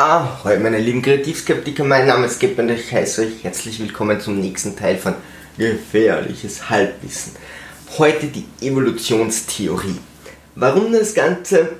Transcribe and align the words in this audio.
Ahoi 0.00 0.58
meine 0.58 0.78
lieben 0.78 1.02
Kreativskeptiker, 1.02 1.84
mein 1.84 2.06
Name 2.06 2.24
ist 2.24 2.40
Geb 2.40 2.58
und 2.58 2.70
ich 2.70 2.90
heiße 2.90 3.20
euch 3.20 3.44
herzlich 3.44 3.78
willkommen 3.80 4.18
zum 4.18 4.40
nächsten 4.40 4.74
Teil 4.74 4.96
von 4.96 5.12
Gefährliches 5.58 6.70
Halbwissen. 6.70 7.34
Heute 7.98 8.28
die 8.28 8.46
Evolutionstheorie. 8.62 9.98
Warum 10.54 10.90
das 10.94 11.12
Ganze? 11.12 11.72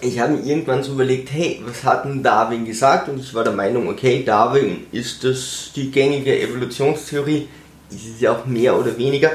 Ich 0.00 0.20
habe 0.20 0.34
mir 0.34 0.44
irgendwann 0.44 0.84
so 0.84 0.92
überlegt, 0.92 1.32
hey, 1.32 1.60
was 1.66 1.82
hat 1.82 2.04
denn 2.04 2.22
Darwin 2.22 2.64
gesagt? 2.64 3.08
Und 3.08 3.18
ich 3.18 3.34
war 3.34 3.42
der 3.42 3.54
Meinung, 3.54 3.88
okay, 3.88 4.22
Darwin 4.24 4.86
ist 4.92 5.24
das 5.24 5.72
die 5.74 5.90
gängige 5.90 6.40
Evolutionstheorie, 6.40 7.48
ist 7.90 8.06
es 8.14 8.20
ja 8.20 8.36
auch 8.36 8.46
mehr 8.46 8.78
oder 8.78 8.96
weniger. 8.96 9.32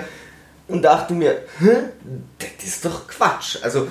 Und 0.70 0.84
dachte 0.84 1.14
mir, 1.14 1.42
Hä? 1.60 1.89
das 2.39 2.66
ist 2.66 2.86
doch 2.86 3.05
Quatsch. 3.05 3.58
Also 3.62 3.89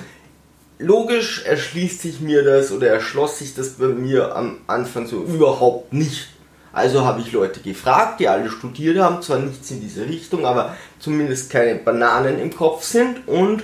logisch 0.79 1.43
erschließt 1.45 2.01
sich 2.01 2.19
mir 2.19 2.43
das 2.43 2.71
oder 2.71 2.87
erschloss 2.87 3.39
sich 3.39 3.55
das 3.55 3.71
bei 3.71 3.87
mir 3.87 4.35
am 4.35 4.59
Anfang 4.67 5.07
so 5.07 5.23
überhaupt 5.23 5.93
nicht. 5.93 6.29
Also 6.73 7.05
habe 7.05 7.21
ich 7.21 7.31
Leute 7.31 7.59
gefragt, 7.61 8.19
die 8.19 8.27
alle 8.27 8.49
studiert 8.49 8.99
haben, 8.99 9.21
zwar 9.21 9.39
nichts 9.39 9.71
in 9.71 9.81
diese 9.81 10.05
Richtung, 10.05 10.45
aber 10.45 10.75
zumindest 10.99 11.49
keine 11.49 11.75
Bananen 11.75 12.39
im 12.39 12.53
Kopf 12.53 12.83
sind 12.83 13.27
und 13.27 13.63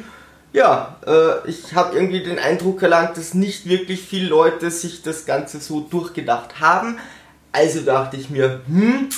ja, 0.51 0.97
äh, 1.05 1.49
ich 1.49 1.73
habe 1.73 1.95
irgendwie 1.95 2.23
den 2.23 2.39
Eindruck 2.39 2.81
erlangt, 2.83 3.17
dass 3.17 3.33
nicht 3.33 3.67
wirklich 3.67 4.01
viele 4.01 4.29
Leute 4.29 4.69
sich 4.69 5.01
das 5.01 5.25
Ganze 5.25 5.59
so 5.59 5.81
durchgedacht 5.81 6.59
haben. 6.59 6.99
Also 7.51 7.81
dachte 7.81 8.17
ich 8.17 8.29
mir, 8.29 8.61
hm, 8.67 9.09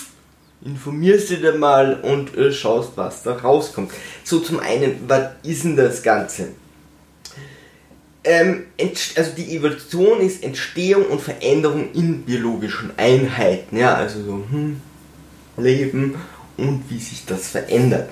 informierst 0.64 1.32
du 1.32 1.38
dir 1.38 1.54
mal 1.54 2.00
und 2.02 2.36
äh, 2.38 2.54
schaust, 2.54 2.94
was 2.96 3.24
da 3.24 3.34
rauskommt. 3.34 3.92
So 4.24 4.40
zum 4.40 4.62
einen, 4.62 5.04
was 5.08 5.32
ist 5.44 5.66
denn 5.66 5.76
das 5.76 6.04
Ganze? 6.04 6.50
Ähm, 8.26 8.64
also 9.16 9.32
die 9.38 9.56
Evolution 9.56 10.20
ist 10.20 10.44
Entstehung 10.44 11.06
und 11.06 11.22
Veränderung 11.22 11.92
in 11.94 12.24
biologischen 12.24 12.92
Einheiten, 12.98 13.78
ja, 13.78 13.96
also 13.96 14.24
so 14.24 14.44
hm, 14.50 14.82
Leben 15.58 16.16
und 16.58 16.84
wie 16.90 17.00
sich 17.00 17.26
das 17.26 17.48
verändert. 17.50 18.10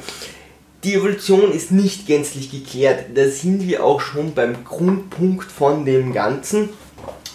Die 0.84 0.96
Evolution 0.96 1.52
ist 1.52 1.72
nicht 1.72 2.08
gänzlich 2.08 2.52
geklärt, 2.52 3.06
da 3.16 3.28
sind 3.30 3.68
wir 3.68 3.84
auch 3.84 4.02
schon 4.02 4.34
beim 4.34 4.64
Grundpunkt 4.66 5.52
von 5.52 5.86
dem 5.86 6.14
Ganzen. 6.14 6.70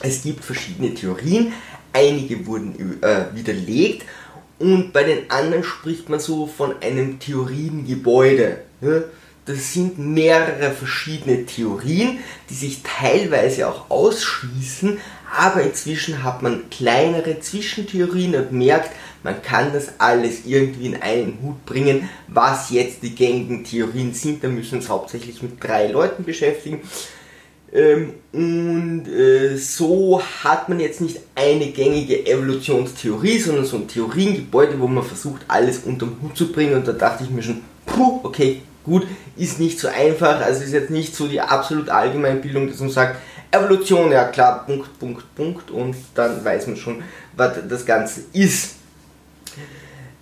Es 0.01 0.23
gibt 0.23 0.45
verschiedene 0.45 0.95
Theorien, 0.95 1.53
einige 1.93 2.47
wurden 2.47 3.03
äh, 3.03 3.25
widerlegt 3.35 4.05
und 4.59 4.93
bei 4.93 5.05
den 5.05 5.31
anderen 5.31 5.65
spricht 5.65 6.09
man 6.09 6.21
so 6.21 6.47
von 6.47 6.75
einem 6.83 7.19
Theoriengebäude. 7.19 8.59
Ja? 8.81 9.03
Das 9.49 9.73
sind 9.73 9.99
mehrere 9.99 10.73
verschiedene 10.73 11.47
Theorien, 11.47 12.19
die 12.51 12.55
sich 12.55 12.83
teilweise 12.83 13.69
auch 13.69 13.89
ausschließen, 13.89 14.99
aber 15.35 15.63
inzwischen 15.63 16.23
hat 16.23 16.43
man 16.43 16.69
kleinere 16.71 17.41
Zwischentheorien 17.41 18.35
und 18.35 18.53
merkt, 18.53 18.91
man 19.23 19.41
kann 19.43 19.73
das 19.73 19.99
alles 19.99 20.47
irgendwie 20.47 20.87
in 20.87 21.03
einen 21.03 21.39
Hut 21.43 21.65
bringen, 21.65 22.09
was 22.29 22.71
jetzt 22.71 23.03
die 23.03 23.15
gängigen 23.15 23.65
Theorien 23.65 24.13
sind. 24.13 24.45
Da 24.45 24.49
müssen 24.49 24.73
wir 24.73 24.79
uns 24.79 24.89
hauptsächlich 24.89 25.43
mit 25.43 25.63
drei 25.63 25.89
Leuten 25.89 26.25
beschäftigen. 26.25 26.83
Ähm, 27.73 28.15
und 28.33 29.09
äh, 29.09 29.57
so 29.57 30.23
hat 30.45 30.69
man 30.69 30.81
jetzt 30.81 31.01
nicht 31.01 31.21
eine 31.35 31.67
gängige 31.69 32.27
Evolutionstheorie, 32.27 33.39
sondern 33.39 33.65
so 33.65 33.77
ein 33.77 33.89
Theoriengebäude, 33.89 34.79
wo 34.79 34.87
man 34.87 35.05
versucht, 35.05 35.43
alles 35.49 35.79
unterm 35.85 36.17
Hut 36.23 36.37
zu 36.37 36.53
bringen. 36.53 36.75
Und 36.75 36.87
da 36.87 36.93
dachte 36.93 37.25
ich 37.25 37.31
mir 37.31 37.43
schon, 37.43 37.63
puh, 37.85 38.21
okay, 38.23 38.63
Gut, 38.89 39.07
ist 39.37 39.61
nicht 39.61 39.79
so 39.79 39.89
einfach, 39.89 40.41
also 40.41 40.65
ist 40.65 40.73
jetzt 40.73 40.89
nicht 40.89 41.15
so 41.15 41.29
die 41.29 41.43
absolut 41.43 41.91
Allgemeinbildung, 41.91 42.69
dass 42.69 42.81
man 42.81 42.89
sagt, 42.89 43.17
Evolution, 43.51 44.11
ja 44.11 44.25
klar, 44.25 44.65
Punkt, 44.65 44.99
Punkt, 44.99 45.35
Punkt, 45.35 45.71
und 45.71 45.95
dann 46.15 46.43
weiß 46.43 46.69
man 46.69 46.77
schon, 46.79 47.03
was 47.37 47.59
das 47.69 47.85
Ganze 47.85 48.23
ist. 48.33 48.77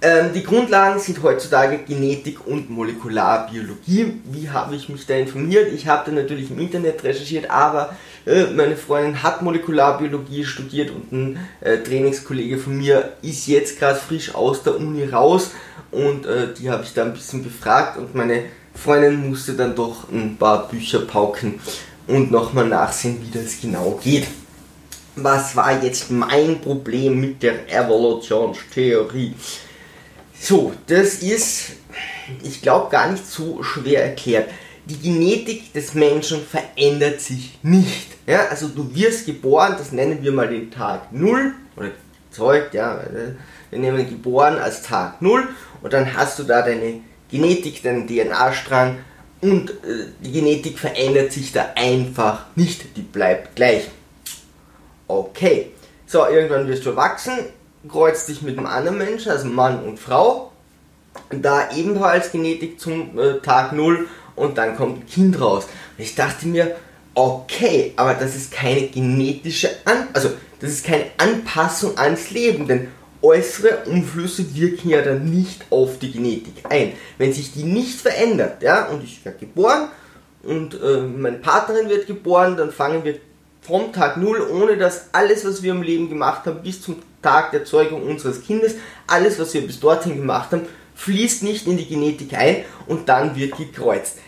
Ähm, 0.03 0.33
die 0.35 0.43
Grundlagen 0.43 0.99
sind 0.99 1.23
heutzutage 1.23 1.79
Genetik 1.79 2.45
und 2.45 2.69
Molekularbiologie. 2.69 4.21
Wie 4.25 4.51
habe 4.51 4.75
ich 4.75 4.89
mich 4.89 5.07
da 5.07 5.15
informiert? 5.15 5.73
Ich 5.73 5.87
habe 5.87 6.11
da 6.11 6.21
natürlich 6.21 6.51
im 6.51 6.59
Internet 6.59 7.05
recherchiert, 7.05 7.49
aber 7.49 7.95
meine 8.27 8.77
Freundin 8.77 9.23
hat 9.23 9.43
Molekularbiologie 9.43 10.45
studiert 10.45 10.91
und 10.91 11.13
ein 11.13 11.39
äh, 11.61 11.79
Trainingskollege 11.79 12.59
von 12.59 12.77
mir 12.77 13.13
ist 13.23 13.47
jetzt 13.47 13.79
gerade 13.79 13.99
frisch 13.99 14.35
aus 14.35 14.65
der 14.65 14.77
Uni 14.77 15.05
raus 15.05 15.53
und 15.93 16.27
äh, 16.27 16.53
die 16.53 16.69
habe 16.69 16.83
ich 16.83 16.93
da 16.93 17.05
ein 17.05 17.13
bisschen 17.13 17.45
befragt 17.45 17.97
und 17.97 18.17
meine 18.17 18.47
Freundin 18.75 19.31
musste 19.31 19.55
dann 19.55 19.77
doch 19.77 20.11
ein 20.11 20.37
paar 20.37 20.69
Bücher 20.69 21.01
pauken 21.01 21.61
und 22.09 22.33
nochmal 22.33 22.67
nachsehen, 22.67 23.19
wie 23.23 23.39
das 23.39 23.61
genau 23.61 24.01
geht. 24.03 24.27
Was 25.15 25.55
war 25.55 25.83
jetzt 25.83 26.11
mein 26.11 26.61
Problem 26.61 27.21
mit 27.21 27.43
der 27.43 27.73
Evolutionstheorie? 27.73 29.35
So, 30.39 30.73
das 30.89 31.23
ist, 31.23 31.71
ich 32.43 32.61
glaube, 32.61 32.91
gar 32.91 33.11
nicht 33.11 33.27
so 33.27 33.63
schwer 33.63 34.05
erklärt. 34.05 34.51
Die 34.87 34.99
Genetik 34.99 35.73
des 35.73 35.95
Menschen 35.95 36.41
verändert 36.43 37.21
sich 37.21 37.59
nicht. 37.63 38.17
Ja, 38.27 38.47
also 38.49 38.69
du 38.69 38.95
wirst 38.95 39.27
geboren, 39.27 39.75
das 39.77 39.91
nennen 39.91 40.23
wir 40.23 40.31
mal 40.33 40.49
den 40.49 40.71
Tag 40.71 41.13
0 41.13 41.55
oder 41.77 41.91
gezeugt, 42.31 42.75
ja, 42.75 43.01
wir 43.71 43.79
nehmen 43.79 44.09
geboren 44.09 44.59
als 44.59 44.83
Tag 44.83 45.21
0 45.21 45.49
und 45.83 45.93
dann 45.93 46.15
hast 46.15 46.39
du 46.39 46.45
da 46.45 46.63
deine 46.63 47.01
Genetik, 47.31 47.83
deinen 47.83 48.07
DNA-Strang 48.07 48.99
und 49.41 49.71
äh, 49.71 50.07
die 50.21 50.33
Genetik 50.33 50.79
verändert 50.79 51.33
sich 51.33 51.53
da 51.53 51.73
einfach 51.75 52.47
nicht, 52.55 52.97
die 52.97 53.03
bleibt 53.03 53.57
gleich. 53.57 53.89
Okay, 55.09 55.73
so 56.07 56.27
irgendwann 56.27 56.69
wirst 56.69 56.87
du 56.87 56.91
erwachsen, 56.91 57.33
kreuzt 57.89 58.29
dich 58.29 58.43
mit 58.43 58.57
einem 58.57 58.67
anderen 58.67 58.99
Menschen, 58.99 59.33
also 59.33 59.47
Mann 59.47 59.83
und 59.85 59.99
Frau, 59.99 60.53
da 61.31 61.71
ebenfalls 61.73 62.31
Genetik 62.31 62.79
zum 62.79 63.19
äh, 63.19 63.41
Tag 63.41 63.73
0 63.73 64.07
und 64.37 64.59
dann 64.59 64.77
kommt 64.77 65.01
ein 65.01 65.07
Kind 65.07 65.41
raus. 65.41 65.65
Und 65.97 66.05
ich 66.05 66.15
dachte 66.15 66.47
mir, 66.47 66.77
okay, 67.15 67.93
aber 67.97 68.15
das 68.15 68.37
ist 68.37 68.53
keine 68.53 68.89
genetische 68.89 69.71
An 69.85 70.09
also 70.13 70.31
das 70.61 70.71
ist 70.71 70.87
keine 70.87 71.07
Anpassung 71.19 71.99
ans 71.99 72.31
Leben, 72.31 72.67
denn 72.67 72.89
äußere 73.23 73.85
Umflüsse 73.87 74.55
wirken 74.55 74.91
ja 74.91 75.03
dann 75.03 75.29
nicht 75.31 75.65
auf 75.71 75.99
die 75.99 76.13
Genetik 76.13 76.55
ein. 76.69 76.93
Wenn 77.19 77.33
sich 77.33 77.53
die 77.53 77.65
nicht 77.65 78.01
verändert, 78.01 78.63
ja, 78.63 78.87
und 78.87 79.03
ich 79.05 79.25
werde 79.25 79.39
geboren 79.39 79.89
und 80.43 80.75
äh, 80.81 81.03
meine 81.03 81.39
Partnerin 81.39 81.89
wird 81.89 82.07
geboren, 82.07 82.57
dann 82.57 82.71
fangen 82.71 83.05
wir 83.05 83.17
vom 83.61 83.93
Tag 83.93 84.17
Null, 84.17 84.41
ohne 84.51 84.77
dass 84.77 85.07
alles, 85.13 85.45
was 85.45 85.63
wir 85.63 85.73
im 85.73 85.83
Leben 85.83 86.09
gemacht 86.09 86.47
haben, 86.47 86.63
bis 86.63 86.81
zum 86.81 87.03
Tag 87.21 87.51
der 87.51 87.65
Zeugung 87.65 88.03
unseres 88.03 88.43
Kindes, 88.43 88.77
alles, 89.07 89.39
was 89.39 89.53
wir 89.55 89.67
bis 89.67 89.81
dorthin 89.81 90.17
gemacht 90.17 90.53
haben, 90.53 90.63
fließt 90.95 91.43
nicht 91.43 91.67
in 91.67 91.77
die 91.77 91.87
Genetik 91.87 92.33
ein 92.35 92.65
und 92.87 93.09
dann 93.09 93.37
wird 93.37 93.57
gekreuzt. 93.57 94.19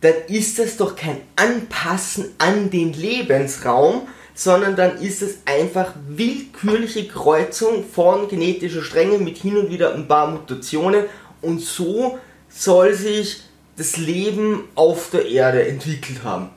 Dann 0.00 0.14
ist 0.28 0.58
das 0.58 0.76
doch 0.76 0.94
kein 0.94 1.22
Anpassen 1.36 2.34
an 2.38 2.70
den 2.70 2.92
Lebensraum, 2.92 4.08
sondern 4.34 4.76
dann 4.76 4.98
ist 4.98 5.22
es 5.22 5.38
einfach 5.46 5.94
willkürliche 6.08 7.08
Kreuzung 7.08 7.84
von 7.84 8.28
genetischer 8.28 8.82
Stränge 8.82 9.18
mit 9.18 9.38
hin 9.38 9.56
und 9.56 9.70
wieder 9.70 9.94
ein 9.94 10.06
paar 10.06 10.30
Mutationen 10.30 11.06
und 11.40 11.60
so 11.60 12.18
soll 12.48 12.94
sich 12.94 13.42
das 13.76 13.96
Leben 13.96 14.64
auf 14.74 15.10
der 15.10 15.26
Erde 15.26 15.66
entwickelt 15.66 16.22
haben. 16.22 16.50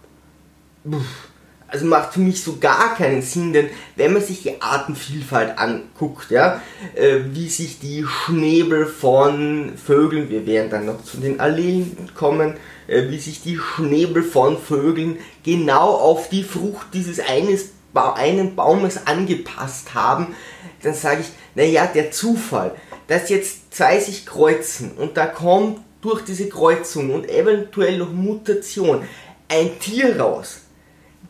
Also 1.71 1.85
macht 1.85 2.13
für 2.13 2.19
mich 2.19 2.43
so 2.43 2.57
gar 2.59 2.95
keinen 2.95 3.21
Sinn, 3.21 3.53
denn 3.53 3.69
wenn 3.95 4.13
man 4.13 4.23
sich 4.23 4.41
die 4.41 4.61
Artenvielfalt 4.61 5.57
anguckt, 5.57 6.31
ja, 6.31 6.61
äh, 6.95 7.19
wie 7.31 7.47
sich 7.47 7.79
die 7.79 8.05
Schnäbel 8.05 8.87
von 8.87 9.73
Vögeln, 9.77 10.29
wir 10.29 10.47
werden 10.47 10.69
dann 10.69 10.85
noch 10.87 11.03
zu 11.03 11.17
den 11.17 11.39
Allelen 11.39 12.09
kommen, 12.15 12.55
äh, 12.87 13.09
wie 13.09 13.19
sich 13.19 13.43
die 13.43 13.57
Schnäbel 13.57 14.23
von 14.23 14.57
Vögeln 14.57 15.17
genau 15.43 15.91
auf 15.91 16.29
die 16.29 16.43
Frucht 16.43 16.87
dieses 16.93 17.19
eines, 17.19 17.69
einen 17.93 18.55
Baumes 18.55 19.07
angepasst 19.07 19.93
haben, 19.93 20.35
dann 20.83 20.93
sage 20.93 21.21
ich, 21.21 21.27
naja, 21.55 21.85
der 21.87 22.11
Zufall, 22.11 22.71
dass 23.07 23.29
jetzt 23.29 23.73
zwei 23.73 23.99
sich 23.99 24.25
kreuzen 24.25 24.91
und 24.91 25.17
da 25.17 25.25
kommt 25.25 25.79
durch 26.01 26.23
diese 26.23 26.47
Kreuzung 26.47 27.13
und 27.13 27.29
eventuell 27.29 27.97
noch 27.97 28.11
Mutation 28.11 29.03
ein 29.49 29.79
Tier 29.79 30.19
raus, 30.19 30.61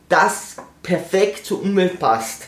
das 0.09 0.57
perfekt 0.83 1.45
zur 1.45 1.61
Umwelt 1.61 1.99
passt. 1.99 2.47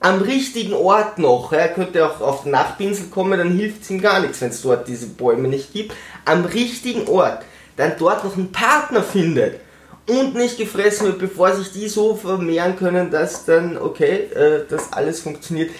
Am 0.00 0.20
richtigen 0.20 0.72
Ort 0.72 1.18
noch, 1.18 1.52
er 1.52 1.68
könnte 1.68 2.04
auch 2.04 2.20
auf 2.20 2.42
den 2.42 2.52
Nachpinsel 2.52 3.06
kommen, 3.06 3.38
dann 3.38 3.56
hilft 3.56 3.82
es 3.82 3.90
ihm 3.90 4.00
gar 4.00 4.20
nichts, 4.20 4.40
wenn 4.40 4.50
es 4.50 4.62
dort 4.62 4.88
diese 4.88 5.06
Bäume 5.06 5.48
nicht 5.48 5.72
gibt. 5.72 5.94
Am 6.24 6.44
richtigen 6.44 7.06
Ort 7.08 7.44
dann 7.76 7.92
dort 7.98 8.24
noch 8.24 8.36
einen 8.36 8.52
Partner 8.52 9.02
findet 9.02 9.60
und 10.08 10.34
nicht 10.34 10.58
gefressen 10.58 11.06
wird, 11.06 11.18
bevor 11.20 11.54
sich 11.54 11.72
die 11.72 11.88
so 11.88 12.16
vermehren 12.16 12.76
können, 12.76 13.10
dass 13.10 13.44
dann, 13.44 13.78
okay, 13.78 14.28
äh, 14.34 14.64
das 14.68 14.92
alles 14.92 15.20
funktioniert. 15.20 15.70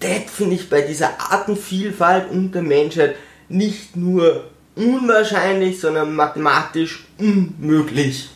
Das 0.00 0.22
finde 0.34 0.56
ich 0.56 0.68
bei 0.68 0.82
dieser 0.82 1.10
Artenvielfalt 1.30 2.30
und 2.30 2.52
der 2.52 2.62
Menschheit 2.62 3.14
nicht 3.48 3.94
nur 3.94 4.44
unwahrscheinlich, 4.74 5.78
sondern 5.80 6.14
mathematisch 6.14 7.06
unmöglich. 7.18 8.30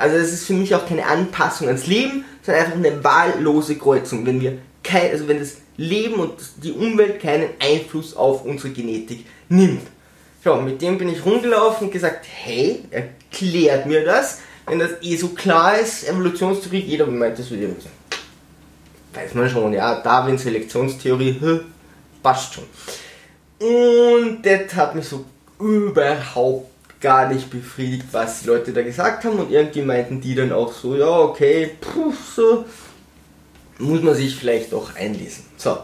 Also 0.00 0.16
es 0.16 0.32
ist 0.32 0.46
für 0.46 0.54
mich 0.54 0.74
auch 0.74 0.86
keine 0.86 1.04
Anpassung 1.06 1.66
ans 1.66 1.86
Leben, 1.86 2.24
sondern 2.42 2.64
einfach 2.64 2.78
eine 2.78 3.04
wahllose 3.04 3.76
Kreuzung, 3.76 4.24
wenn 4.24 4.40
wir 4.40 4.56
kein, 4.82 5.10
also 5.10 5.28
wenn 5.28 5.38
das 5.38 5.58
Leben 5.76 6.14
und 6.14 6.32
die 6.62 6.72
Umwelt 6.72 7.20
keinen 7.20 7.50
Einfluss 7.58 8.16
auf 8.16 8.46
unsere 8.46 8.72
Genetik 8.72 9.26
nimmt. 9.50 9.82
So, 10.42 10.56
mit 10.56 10.80
dem 10.80 10.96
bin 10.96 11.10
ich 11.10 11.22
rumgelaufen 11.22 11.88
und 11.88 11.92
gesagt, 11.92 12.24
hey, 12.26 12.82
erklärt 12.90 13.84
mir 13.84 14.02
das, 14.02 14.38
wenn 14.66 14.78
das 14.78 14.92
eh 15.02 15.16
so 15.16 15.28
klar 15.28 15.78
ist, 15.78 16.08
Evolutionstheorie, 16.08 16.80
jeder 16.80 17.06
meint 17.06 17.38
das 17.38 17.50
wieder. 17.50 17.68
Weiß 19.12 19.34
man 19.34 19.50
schon, 19.50 19.74
ja, 19.74 20.00
Darwin, 20.00 20.38
Selektionstheorie, 20.38 21.60
passt 22.22 22.54
schon. 22.54 22.64
Und 23.58 24.40
das 24.46 24.74
hat 24.74 24.94
mich 24.94 25.04
so 25.04 25.26
überhaupt 25.58 26.69
gar 27.00 27.32
nicht 27.32 27.50
befriedigt, 27.50 28.06
was 28.12 28.40
die 28.40 28.48
Leute 28.48 28.72
da 28.72 28.82
gesagt 28.82 29.24
haben. 29.24 29.38
Und 29.38 29.50
irgendwie 29.50 29.82
meinten 29.82 30.20
die 30.20 30.34
dann 30.34 30.52
auch 30.52 30.72
so, 30.72 30.96
ja, 30.96 31.08
okay, 31.08 31.70
puh, 31.80 32.12
so 32.36 32.64
muss 33.78 34.02
man 34.02 34.14
sich 34.14 34.36
vielleicht 34.36 34.74
auch 34.74 34.94
einlesen. 34.94 35.44
So. 35.56 35.78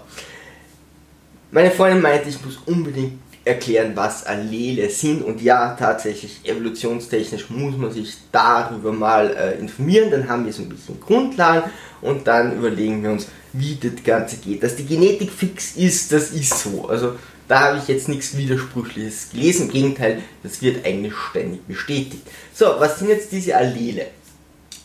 Meine 1.51 1.71
Freundin 1.71 2.03
meinte, 2.03 2.29
ich 2.29 2.45
muss 2.45 2.59
unbedingt 2.67 3.19
erklären, 3.47 3.93
was 3.95 4.27
Allele 4.27 4.91
sind. 4.91 5.23
Und 5.23 5.41
ja, 5.41 5.75
tatsächlich, 5.79 6.41
evolutionstechnisch 6.45 7.49
muss 7.49 7.77
man 7.77 7.93
sich 7.93 8.15
darüber 8.33 8.93
mal 8.93 9.31
äh, 9.31 9.59
informieren. 9.59 10.11
Dann 10.11 10.29
haben 10.29 10.45
wir 10.45 10.53
so 10.53 10.63
ein 10.63 10.69
bisschen 10.69 11.01
Grundlagen 11.01 11.71
und 12.03 12.27
dann 12.27 12.57
überlegen 12.59 13.03
wir 13.03 13.13
uns, 13.13 13.29
wie 13.53 13.77
das 13.77 14.03
Ganze 14.05 14.37
geht. 14.37 14.63
Dass 14.63 14.77
die 14.77 14.85
Genetik 14.85 15.31
fix 15.31 15.77
ist, 15.77 16.13
das 16.13 16.31
ist 16.33 16.59
so. 16.59 16.89
Also 16.89 17.15
da 17.48 17.60
habe 17.60 17.78
ich 17.78 17.88
jetzt 17.88 18.08
nichts 18.08 18.37
Widersprüchliches 18.37 19.31
gelesen. 19.31 19.66
Im 19.66 19.72
Gegenteil, 19.72 20.22
das 20.43 20.60
wird 20.62 20.84
eigentlich 20.84 21.14
ständig 21.31 21.66
bestätigt. 21.66 22.22
So, 22.52 22.66
was 22.78 22.98
sind 22.98 23.08
jetzt 23.08 23.31
diese 23.32 23.56
Allele? 23.56 24.06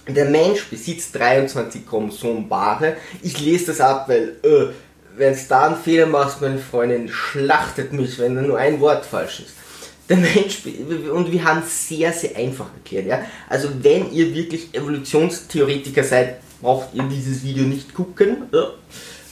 Der 0.07 0.25
Mensch 0.25 0.65
besitzt 0.65 1.15
23 1.15 1.87
Chromosomenpaare. 1.87 2.97
Ich 3.21 3.39
lese 3.39 3.67
das 3.67 3.81
ab, 3.81 4.09
weil, 4.09 4.35
äh, 4.43 4.67
wenn 5.15 5.33
es 5.33 5.47
da 5.47 5.67
einen 5.67 5.75
Fehler 5.75 6.05
macht, 6.07 6.41
meine 6.41 6.57
Freundin 6.57 7.09
schlachtet 7.09 7.93
mich, 7.93 8.17
wenn 8.19 8.35
da 8.35 8.41
nur 8.41 8.57
ein 8.57 8.79
Wort 8.79 9.05
falsch 9.05 9.41
ist. 9.41 9.53
Der 10.09 10.17
Mensch, 10.17 10.63
und 11.11 11.31
wir 11.31 11.43
haben 11.43 11.59
es 11.59 11.87
sehr, 11.87 12.11
sehr 12.11 12.35
einfach 12.35 12.67
erklärt, 12.73 13.07
ja. 13.07 13.25
Also, 13.47 13.69
wenn 13.81 14.11
ihr 14.11 14.33
wirklich 14.33 14.73
Evolutionstheoretiker 14.73 16.03
seid, 16.03 16.39
braucht 16.61 16.89
ihr 16.93 17.03
dieses 17.03 17.43
Video 17.43 17.63
nicht 17.63 17.93
gucken. 17.93 18.43
Ja 18.51 18.71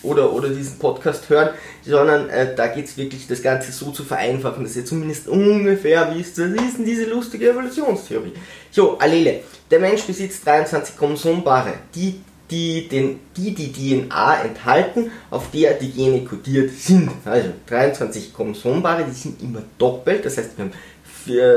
oder, 0.03 0.31
oder 0.31 0.49
diesen 0.49 0.79
Podcast 0.79 1.29
hören, 1.29 1.49
sondern 1.85 2.29
äh, 2.29 2.55
da 2.55 2.67
geht 2.67 2.85
es 2.85 2.97
wirklich, 2.97 3.27
das 3.27 3.41
Ganze 3.41 3.71
so 3.71 3.91
zu 3.91 4.03
vereinfachen, 4.03 4.63
dass 4.63 4.75
ihr 4.75 4.85
zumindest 4.85 5.27
ungefähr 5.27 6.13
wisst, 6.15 6.37
was 6.39 6.49
ist 6.49 6.77
denn 6.77 6.85
diese 6.85 7.05
lustige 7.05 7.49
Evolutionstheorie. 7.49 8.33
So, 8.71 8.97
Allele. 8.97 9.41
Der 9.69 9.79
Mensch 9.79 10.03
besitzt 10.03 10.45
23 10.45 10.97
Chromosomenpaare, 10.97 11.73
die 11.93 12.21
die, 12.49 12.87
den, 12.87 13.19
die 13.37 13.53
die 13.53 13.71
DNA 13.71 14.41
enthalten, 14.41 15.11
auf 15.29 15.51
der 15.51 15.75
die 15.75 15.91
Gene 15.91 16.23
kodiert 16.23 16.71
sind. 16.71 17.11
Also 17.23 17.49
23 17.67 18.33
Chromosomenpaare, 18.33 19.05
die 19.05 19.15
sind 19.15 19.41
immer 19.43 19.61
doppelt, 19.77 20.25
das 20.25 20.37
heißt 20.37 20.57
wir 20.57 20.65
haben 20.65 20.73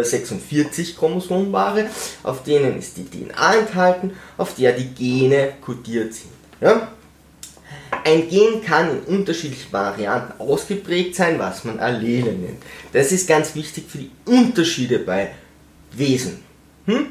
46 0.05 0.97
Chromosomenpaare, 0.97 1.87
auf 2.23 2.43
denen 2.43 2.79
ist 2.79 2.97
die 2.97 3.05
DNA 3.05 3.55
enthalten, 3.55 4.13
auf 4.37 4.55
der 4.55 4.73
die 4.73 4.89
Gene 4.89 5.55
kodiert 5.65 6.13
sind. 6.13 6.31
Ja? 6.61 6.89
Ein 8.05 8.29
Gen 8.29 8.63
kann 8.63 8.91
in 8.91 9.19
unterschiedlichen 9.19 9.73
Varianten 9.73 10.41
ausgeprägt 10.41 11.15
sein, 11.15 11.39
was 11.39 11.65
man 11.65 11.79
Allele 11.79 12.33
nennt. 12.33 12.63
Das 12.93 13.13
ist 13.13 13.29
ganz 13.29 13.55
wichtig 13.55 13.85
für 13.89 13.99
die 13.99 14.11
Unterschiede 14.25 14.99
bei 14.99 15.31
Wesen. 15.93 16.43
Hm? 16.87 17.07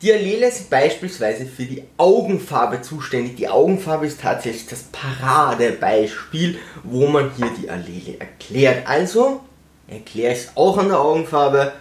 Die 0.00 0.12
Allele 0.12 0.50
sind 0.50 0.68
beispielsweise 0.68 1.46
für 1.46 1.64
die 1.64 1.84
Augenfarbe 1.96 2.82
zuständig. 2.82 3.36
Die 3.36 3.48
Augenfarbe 3.48 4.06
ist 4.06 4.20
tatsächlich 4.20 4.66
das 4.66 4.82
Paradebeispiel, 4.84 6.58
wo 6.82 7.06
man 7.06 7.30
hier 7.36 7.50
die 7.60 7.70
Allele 7.70 8.18
erklärt. 8.18 8.86
Also 8.86 9.40
erkläre 9.86 10.32
ich 10.32 10.40
es 10.40 10.56
auch 10.56 10.78
an 10.78 10.88
der 10.88 11.00
Augenfarbe, 11.00 11.72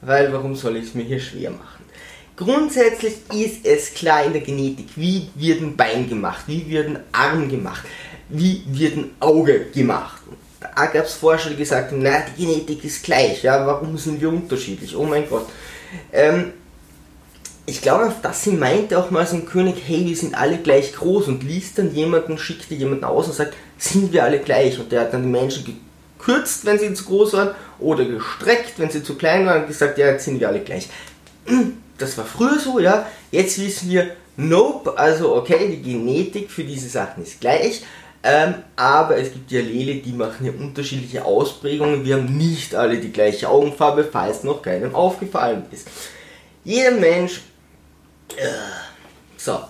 weil 0.00 0.32
warum 0.32 0.56
soll 0.56 0.76
ich 0.76 0.86
es 0.86 0.94
mir 0.94 1.04
hier 1.04 1.20
schwer 1.20 1.50
machen? 1.50 1.77
Grundsätzlich 2.38 3.14
ist 3.34 3.66
es 3.66 3.92
klar 3.94 4.24
in 4.24 4.32
der 4.32 4.42
Genetik, 4.42 4.86
wie 4.94 5.28
wird 5.34 5.60
ein 5.60 5.76
Bein 5.76 6.08
gemacht, 6.08 6.44
wie 6.46 6.70
wird 6.70 6.86
ein 6.86 7.00
Arm 7.10 7.48
gemacht, 7.48 7.84
wie 8.28 8.62
wird 8.68 8.96
ein 8.96 9.10
Auge 9.18 9.66
gemacht. 9.74 10.22
Da 10.60 10.86
gab 10.86 11.04
es 11.04 11.14
Forscher, 11.14 11.50
die 11.50 11.56
gesagt 11.56 11.90
haben, 11.90 12.00
na, 12.00 12.20
die 12.20 12.46
Genetik 12.46 12.84
ist 12.84 13.02
gleich, 13.02 13.42
ja, 13.42 13.66
warum 13.66 13.98
sind 13.98 14.20
wir 14.20 14.28
unterschiedlich? 14.28 14.94
Oh 14.94 15.02
mein 15.02 15.28
Gott. 15.28 15.48
Ähm, 16.12 16.52
ich 17.66 17.82
glaube, 17.82 18.06
auf 18.06 18.20
das 18.22 18.44
sie 18.44 18.52
meinte 18.52 18.96
auch 19.00 19.10
mal 19.10 19.26
so 19.26 19.34
ein 19.34 19.44
König, 19.44 19.82
hey, 19.84 20.06
wir 20.06 20.16
sind 20.16 20.36
alle 20.36 20.58
gleich 20.58 20.92
groß 20.92 21.26
und 21.26 21.42
liest 21.42 21.76
dann 21.76 21.92
jemanden, 21.92 22.38
schickte 22.38 22.76
jemanden 22.76 23.04
aus 23.04 23.26
und 23.26 23.34
sagt, 23.34 23.54
sind 23.78 24.12
wir 24.12 24.22
alle 24.22 24.38
gleich? 24.38 24.78
Und 24.78 24.92
der 24.92 25.00
hat 25.00 25.12
dann 25.12 25.24
die 25.24 25.28
Menschen 25.28 25.76
gekürzt, 26.16 26.64
wenn 26.64 26.78
sie 26.78 26.94
zu 26.94 27.04
groß 27.04 27.32
waren, 27.32 27.50
oder 27.80 28.04
gestreckt, 28.04 28.74
wenn 28.78 28.90
sie 28.90 29.02
zu 29.02 29.16
klein 29.16 29.44
waren 29.44 29.62
und 29.62 29.66
gesagt, 29.66 29.98
ja, 29.98 30.06
jetzt 30.06 30.24
sind 30.24 30.38
wir 30.38 30.48
alle 30.48 30.60
gleich 30.60 30.88
das 31.98 32.16
war 32.16 32.24
früher 32.24 32.58
so, 32.58 32.78
ja. 32.78 33.06
Jetzt 33.30 33.60
wissen 33.60 33.90
wir, 33.90 34.12
nope, 34.36 34.96
also 34.96 35.34
okay, 35.34 35.68
die 35.68 35.82
Genetik 35.82 36.50
für 36.50 36.64
diese 36.64 36.88
Sachen 36.88 37.22
ist 37.22 37.40
gleich. 37.40 37.82
Ähm, 38.22 38.54
aber 38.74 39.16
es 39.16 39.32
gibt 39.32 39.50
die 39.50 39.58
Allele, 39.58 39.96
die 39.96 40.12
machen 40.12 40.38
hier 40.40 40.58
unterschiedliche 40.58 41.24
Ausprägungen. 41.24 42.04
Wir 42.04 42.16
haben 42.16 42.36
nicht 42.36 42.74
alle 42.74 42.98
die 42.98 43.12
gleiche 43.12 43.48
Augenfarbe, 43.48 44.04
falls 44.04 44.42
noch 44.42 44.62
keinem 44.62 44.94
aufgefallen 44.94 45.64
ist. 45.70 45.88
Jeder 46.64 46.92
Mensch. 46.92 47.42
Äh, 48.36 48.48
so. 49.36 49.60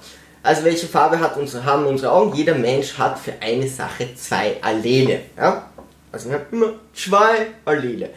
Also 0.43 0.65
welche 0.65 0.87
Farbe 0.87 1.21
hat 1.21 1.37
unsere, 1.37 1.65
haben 1.65 1.85
unsere 1.87 2.13
Augen? 2.13 2.35
Jeder 2.35 2.55
Mensch 2.55 2.97
hat 2.97 3.19
für 3.19 3.35
eine 3.41 3.69
Sache 3.69 4.15
zwei 4.15 4.57
Allele. 4.63 5.21
Ja? 5.37 5.71
Also 6.11 6.31
wir 6.31 6.37
haben 6.39 6.47
immer 6.51 6.73
zwei 6.95 7.49
Allele 7.67 8.11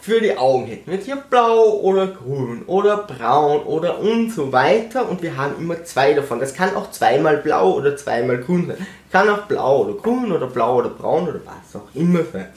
für 0.00 0.20
die 0.20 0.36
Augen 0.36 0.66
hätten 0.66 0.90
wir 0.90 0.98
hier 0.98 1.16
blau 1.16 1.80
oder 1.80 2.06
grün 2.06 2.62
oder 2.66 2.98
braun 2.98 3.62
oder 3.62 3.98
und 3.98 4.30
so 4.30 4.52
weiter 4.52 5.08
und 5.08 5.22
wir 5.22 5.36
haben 5.36 5.54
immer 5.58 5.82
zwei 5.84 6.12
davon. 6.14 6.40
Das 6.40 6.54
kann 6.54 6.76
auch 6.76 6.90
zweimal 6.90 7.38
blau 7.38 7.72
oder 7.74 7.96
zweimal 7.96 8.38
grün 8.38 8.68
sein. 8.68 8.86
Kann 9.10 9.28
auch 9.28 9.46
blau 9.46 9.84
oder 9.84 9.94
grün 9.94 10.30
oder 10.30 10.46
blau 10.46 10.76
oder 10.76 10.90
braun 10.90 11.28
oder 11.28 11.40
was 11.44 11.80
auch 11.80 11.88
immer 11.94 12.20
sein. 12.32 12.48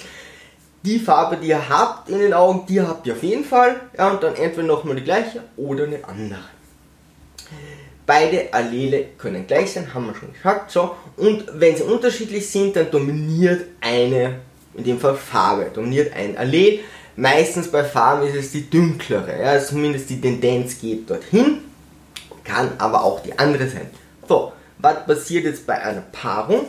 Die 0.84 1.00
Farbe, 1.00 1.38
die 1.38 1.50
ihr 1.50 1.70
habt 1.70 2.10
in 2.10 2.20
den 2.20 2.34
Augen, 2.34 2.66
die 2.68 2.82
habt 2.82 3.06
ihr 3.06 3.14
auf 3.14 3.24
jeden 3.24 3.46
Fall. 3.46 3.80
Ja, 3.98 4.10
und 4.10 4.24
dann 4.24 4.36
entweder 4.36 4.68
nochmal 4.68 4.96
die 4.96 5.04
gleiche 5.04 5.42
oder 5.56 5.84
eine 5.84 6.04
andere. 6.08 6.42
Beide 8.06 8.52
Allele 8.52 9.06
können 9.18 9.46
gleich 9.46 9.74
sein, 9.74 9.94
haben 9.94 10.08
wir 10.08 10.16
schon 10.16 10.34
gesagt. 10.34 10.72
So. 10.72 10.96
Und 11.18 11.46
wenn 11.54 11.76
sie 11.76 11.84
unterschiedlich 11.84 12.50
sind, 12.50 12.76
dann 12.76 12.90
dominiert 12.90 13.66
eine, 13.80 14.40
in 14.74 14.84
dem 14.84 15.00
Fall 15.00 15.16
Farbe, 15.16 15.70
dominiert 15.74 16.14
ein 16.16 16.36
Allel. 16.36 16.80
Meistens 17.22 17.68
bei 17.68 17.84
Farben 17.84 18.26
ist 18.26 18.36
es 18.36 18.52
die 18.52 18.68
dunklere, 18.68 19.40
ja, 19.40 19.64
zumindest 19.64 20.10
die 20.10 20.20
Tendenz 20.20 20.82
geht 20.82 21.08
dorthin, 21.08 21.60
kann 22.44 22.72
aber 22.80 23.04
auch 23.04 23.20
die 23.22 23.38
andere 23.38 23.70
sein. 23.70 23.92
So, 24.28 24.54
was 24.80 25.06
passiert 25.06 25.46
jetzt 25.46 25.68
bei 25.68 25.80
einer 25.80 26.02
Paarung? 26.02 26.66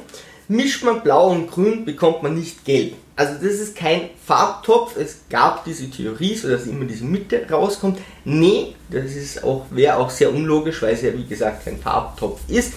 Mischt 0.48 0.84
man 0.84 1.02
blau 1.02 1.30
und 1.30 1.50
grün, 1.50 1.86
bekommt 1.86 2.22
man 2.22 2.34
nicht 2.34 2.66
gelb. 2.66 2.96
Also 3.16 3.36
das 3.36 3.54
ist 3.54 3.74
kein 3.74 4.10
Farbtopf, 4.26 4.98
es 4.98 5.20
gab 5.30 5.64
diese 5.64 5.88
Theorie, 5.88 6.34
so 6.34 6.50
dass 6.50 6.66
immer 6.66 6.84
diese 6.84 7.04
Mitte 7.04 7.46
rauskommt. 7.50 7.98
Nee, 8.26 8.74
das 8.90 9.06
ist 9.12 9.42
auch, 9.42 9.64
wäre 9.70 9.96
auch 9.96 10.10
sehr 10.10 10.34
unlogisch, 10.34 10.82
weil 10.82 10.92
es 10.92 11.00
ja 11.00 11.14
wie 11.14 11.24
gesagt 11.24 11.64
kein 11.64 11.78
Farbtopf 11.78 12.40
ist. 12.48 12.74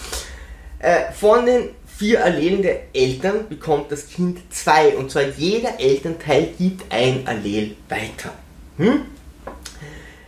Äh, 0.79 1.12
von 1.12 1.46
den 1.46 1.72
vier 1.98 2.24
Allelen 2.24 2.62
der 2.62 2.82
Eltern 2.94 3.48
bekommt 3.48 3.92
das 3.92 4.08
Kind 4.08 4.40
zwei. 4.50 4.96
Und 4.96 5.12
zwar 5.12 5.24
jeder 5.24 5.80
Elternteil 5.80 6.50
gibt 6.58 6.92
ein 6.92 7.25
Allel 7.25 7.75
weiter. 7.90 8.34
Hm? 8.78 9.02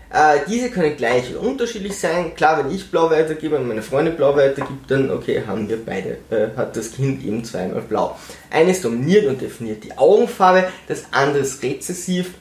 Äh, 0.09 0.39
diese 0.47 0.69
können 0.69 0.95
gleich 0.95 1.29
oder 1.31 1.41
unterschiedlich 1.41 1.97
sein. 1.97 2.33
Klar, 2.33 2.63
wenn 2.63 2.73
ich 2.73 2.89
blau 2.89 3.09
weitergebe 3.09 3.57
und 3.57 3.67
meine 3.67 3.81
Freundin 3.81 4.15
blau 4.15 4.35
weitergibt, 4.35 4.89
dann 4.89 5.11
okay, 5.11 5.43
haben 5.45 5.67
wir 5.67 5.85
beide, 5.85 6.17
äh, 6.29 6.55
hat 6.55 6.77
das 6.77 6.93
Kind 6.93 7.25
eben 7.25 7.43
zweimal 7.43 7.81
blau. 7.81 8.17
Eines 8.49 8.81
dominiert 8.81 9.25
und 9.27 9.41
definiert 9.41 9.83
die 9.83 9.97
Augenfarbe, 9.97 10.69
das 10.87 11.03
andere 11.11 11.43
ist 11.43 11.61
rezessiv, 11.61 12.35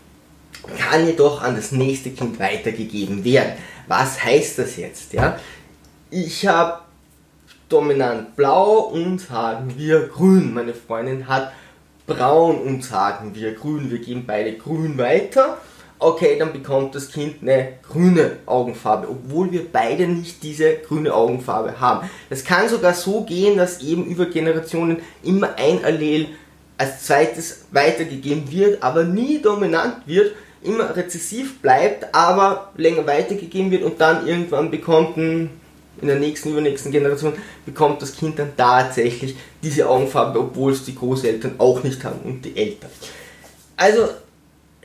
kann 0.79 1.07
jedoch 1.07 1.43
an 1.43 1.57
das 1.57 1.73
nächste 1.73 2.11
Kind 2.11 2.39
weitergegeben 2.39 3.25
werden. 3.25 3.55
Was 3.89 4.23
heißt 4.23 4.59
das 4.59 4.77
jetzt? 4.77 5.13
Ja? 5.13 5.39
Ich 6.11 6.47
habe 6.47 6.86
dominant 7.69 8.37
blau 8.37 8.79
und 8.81 9.21
sagen 9.21 9.75
wir 9.77 10.09
grün. 10.09 10.55
Meine 10.55 10.75
Freundin 10.75 11.29
hat 11.29 11.53
braun 12.07 12.59
und 12.59 12.85
sagen 12.85 13.35
wir 13.35 13.55
grün. 13.55 13.91
Wir 13.91 13.99
geben 13.99 14.25
beide 14.27 14.55
grün 14.55 14.99
weiter. 14.99 15.59
Okay, 15.99 16.39
dann 16.39 16.53
bekommt 16.53 16.95
das 16.95 17.11
Kind 17.11 17.37
eine 17.41 17.69
grüne 17.83 18.37
Augenfarbe, 18.45 19.09
obwohl 19.09 19.51
wir 19.51 19.67
beide 19.73 20.07
nicht 20.07 20.43
diese 20.43 20.77
grüne 20.77 21.15
Augenfarbe 21.15 21.81
haben. 21.81 22.09
Es 22.29 22.45
kann 22.45 22.69
sogar 22.69 22.93
so 22.93 23.23
gehen, 23.23 23.57
dass 23.57 23.81
eben 23.81 24.05
über 24.05 24.27
Generationen 24.27 24.99
immer 25.23 25.55
ein 25.57 25.83
Allel 25.83 26.29
als 26.77 27.07
zweites 27.07 27.65
weitergegeben 27.71 28.51
wird, 28.53 28.83
aber 28.83 29.05
nie 29.05 29.41
dominant 29.41 30.07
wird, 30.07 30.35
immer 30.63 30.95
rezessiv 30.95 31.61
bleibt, 31.63 32.15
aber 32.15 32.73
länger 32.77 33.07
weitergegeben 33.07 33.71
wird 33.71 33.83
und 33.83 33.99
dann 33.99 34.27
irgendwann 34.27 34.71
bekommt 34.71 35.17
ein, 35.17 35.51
in 36.01 36.09
der 36.09 36.19
nächsten, 36.19 36.51
übernächsten 36.51 36.93
Generation 36.93 37.35
bekommt 37.65 38.03
das 38.03 38.15
Kind 38.15 38.39
dann 38.39 38.57
tatsächlich 38.57 39.37
diese 39.63 39.89
Augenfarbe, 39.89 40.41
obwohl 40.41 40.73
es 40.73 40.85
die 40.85 40.95
Großeltern 40.95 41.55
auch 41.59 41.83
nicht 41.83 42.03
haben 42.05 42.21
und 42.25 42.45
die 42.45 42.57
Eltern. 42.57 42.91
Also 43.77 44.09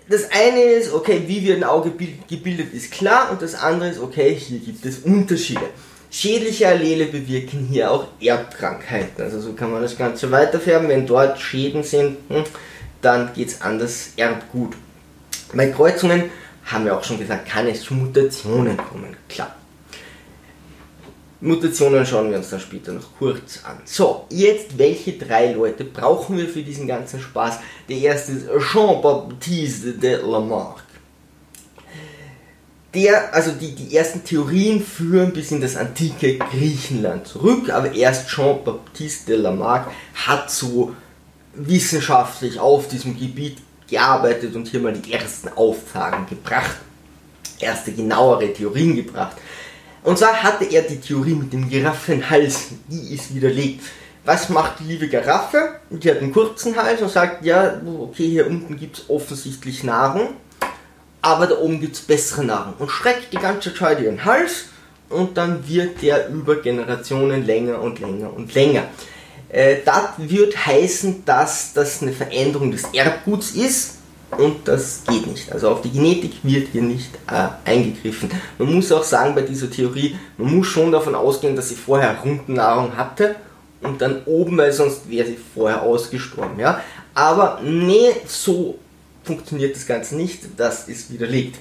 das 0.10 0.30
eine 0.32 0.62
ist, 0.62 0.94
okay, 0.94 1.24
wie 1.28 1.44
wird 1.44 1.58
ein 1.58 1.64
Auge 1.64 1.92
gebildet, 2.30 2.74
ist 2.74 2.92
klar 2.92 3.32
und 3.32 3.42
das 3.42 3.56
andere 3.56 3.90
ist, 3.90 4.00
okay, 4.00 4.36
hier 4.36 4.60
gibt 4.60 4.86
es 4.86 5.00
Unterschiede. 5.00 5.62
Schädliche 6.10 6.68
Allele 6.68 7.06
bewirken 7.06 7.68
hier 7.72 7.90
auch 7.90 8.08
Erbkrankheiten. 8.20 9.24
Also 9.24 9.40
so 9.40 9.54
kann 9.54 9.72
man 9.72 9.82
das 9.82 9.98
Ganze 9.98 10.30
weiterfärben. 10.30 10.90
Wenn 10.90 11.08
dort 11.08 11.40
Schäden 11.40 11.84
sind, 11.84 12.18
hm, 12.28 12.44
dann 13.02 13.34
geht 13.34 13.48
es 13.48 13.62
an 13.62 13.80
das 13.80 14.10
Erbgut. 14.18 14.74
Bei 15.54 15.68
Kreuzungen 15.68 16.30
haben 16.66 16.84
wir 16.84 16.98
auch 16.98 17.04
schon 17.04 17.18
gesagt, 17.18 17.48
kann 17.48 17.68
es 17.68 17.84
zu 17.84 17.94
Mutationen 17.94 18.76
kommen. 18.76 19.16
Klar. 19.30 19.56
Mutationen 21.44 22.06
schauen 22.06 22.30
wir 22.30 22.38
uns 22.38 22.52
dann 22.52 22.60
später 22.60 22.92
noch 22.92 23.18
kurz 23.18 23.62
an. 23.64 23.80
So, 23.84 24.28
jetzt 24.30 24.78
welche 24.78 25.14
drei 25.14 25.54
Leute 25.54 25.84
brauchen 25.84 26.38
wir 26.38 26.48
für 26.48 26.62
diesen 26.62 26.88
ganzen 26.88 27.20
Spaß? 27.20 27.58
Der 27.90 27.98
erste 27.98 28.34
ist 28.34 28.48
Jean-Baptiste 28.72 29.94
de 29.94 30.18
Lamarck. 30.22 30.84
Der, 32.94 33.34
also 33.34 33.54
die, 33.54 33.74
die 33.74 33.96
ersten 33.96 34.24
Theorien 34.24 34.84
führen 34.84 35.34
bis 35.34 35.52
in 35.52 35.62
das 35.62 35.78
antike 35.78 36.38
Griechenland 36.38 37.26
zurück, 37.26 37.72
aber 37.72 37.92
erst 37.92 38.30
Jean-Baptiste 38.30 39.32
de 39.32 39.42
Lamarck 39.42 39.90
hat 40.14 40.52
so 40.52 40.96
wissenschaftlich 41.56 42.60
auf 42.60 42.88
diesem 42.88 43.18
Gebiet 43.18 43.58
gearbeitet 43.90 44.56
und 44.56 44.68
hier 44.68 44.80
mal 44.80 44.94
die 44.94 45.12
ersten 45.12 45.50
Aufsagen 45.50 46.28
gebracht, 46.28 46.78
erste 47.60 47.94
genauere 47.94 48.54
Theorien 48.54 48.96
gebracht. 48.96 49.38
Und 50.04 50.18
zwar 50.18 50.42
hatte 50.42 50.66
er 50.66 50.82
die 50.82 51.00
Theorie 51.00 51.36
mit 51.36 51.54
dem 51.54 51.70
Giraffenhals, 51.70 52.70
die 52.88 53.14
ist 53.14 53.36
widerlegt. 53.36 53.84
Was 54.26 54.50
macht 54.50 54.80
die 54.80 54.84
liebe 54.86 55.08
Giraffe? 55.08 55.80
Die 55.90 56.10
hat 56.10 56.20
einen 56.20 56.32
kurzen 56.32 56.76
Hals 56.76 57.02
und 57.02 57.10
sagt, 57.10 57.44
ja, 57.44 57.82
okay, 58.00 58.28
hier 58.28 58.48
unten 58.48 58.78
gibt 58.78 58.98
es 59.00 59.10
offensichtlich 59.10 59.84
Nahrung, 59.84 60.36
aber 61.22 61.48
da 61.48 61.58
oben 61.58 61.80
gibt 61.80 61.96
es 61.96 62.02
bessere 62.02 62.44
Nahrung. 62.44 62.74
Und 62.80 62.90
streckt 62.90 63.34
die 63.34 63.38
ganze 63.38 63.74
Zeit 63.74 64.00
ihren 64.00 64.24
Hals 64.26 64.66
und 65.10 65.38
dann 65.38 65.68
wird 65.68 66.02
der 66.02 66.30
über 66.30 66.56
Generationen 66.58 67.46
länger 67.46 67.82
und 67.82 68.00
länger 68.00 68.34
und 68.34 68.54
länger. 68.54 68.84
Äh, 69.50 69.78
das 69.84 70.12
wird 70.18 70.66
heißen, 70.66 71.26
dass 71.26 71.74
das 71.74 72.02
eine 72.02 72.14
Veränderung 72.14 72.72
des 72.72 72.86
Erbguts 72.94 73.52
ist 73.52 74.01
und 74.38 74.68
das 74.68 75.04
geht 75.08 75.28
nicht. 75.28 75.52
Also 75.52 75.70
auf 75.70 75.82
die 75.82 75.92
Genetik 75.92 76.34
wird 76.44 76.70
hier 76.72 76.82
nicht 76.82 77.10
äh, 77.30 77.70
eingegriffen. 77.70 78.30
Man 78.58 78.74
muss 78.74 78.92
auch 78.92 79.04
sagen 79.04 79.36
bei 79.36 79.42
dieser 79.42 79.70
Theorie, 79.70 80.16
man 80.38 80.56
muss 80.56 80.68
schon 80.68 80.92
davon 80.92 81.16
ausgehen, 81.16 81.56
dass 81.56 81.70
sie 81.70 81.76
vorher 81.76 82.18
Rundennahrung 82.24 82.96
hatte 82.96 83.36
und 83.82 84.02
dann 84.02 84.24
oben, 84.26 84.58
weil 84.58 84.72
sonst 84.72 85.10
wäre 85.10 85.28
sie 85.28 85.38
vorher 85.54 85.82
ausgestorben. 85.82 86.60
Ja? 86.60 86.82
Aber 87.14 87.60
nee, 87.64 88.12
so 88.26 88.78
funktioniert 89.24 89.76
das 89.76 89.86
Ganze 89.86 90.16
nicht. 90.16 90.42
Das 90.58 90.88
ist 90.88 91.12
widerlegt. 91.12 91.58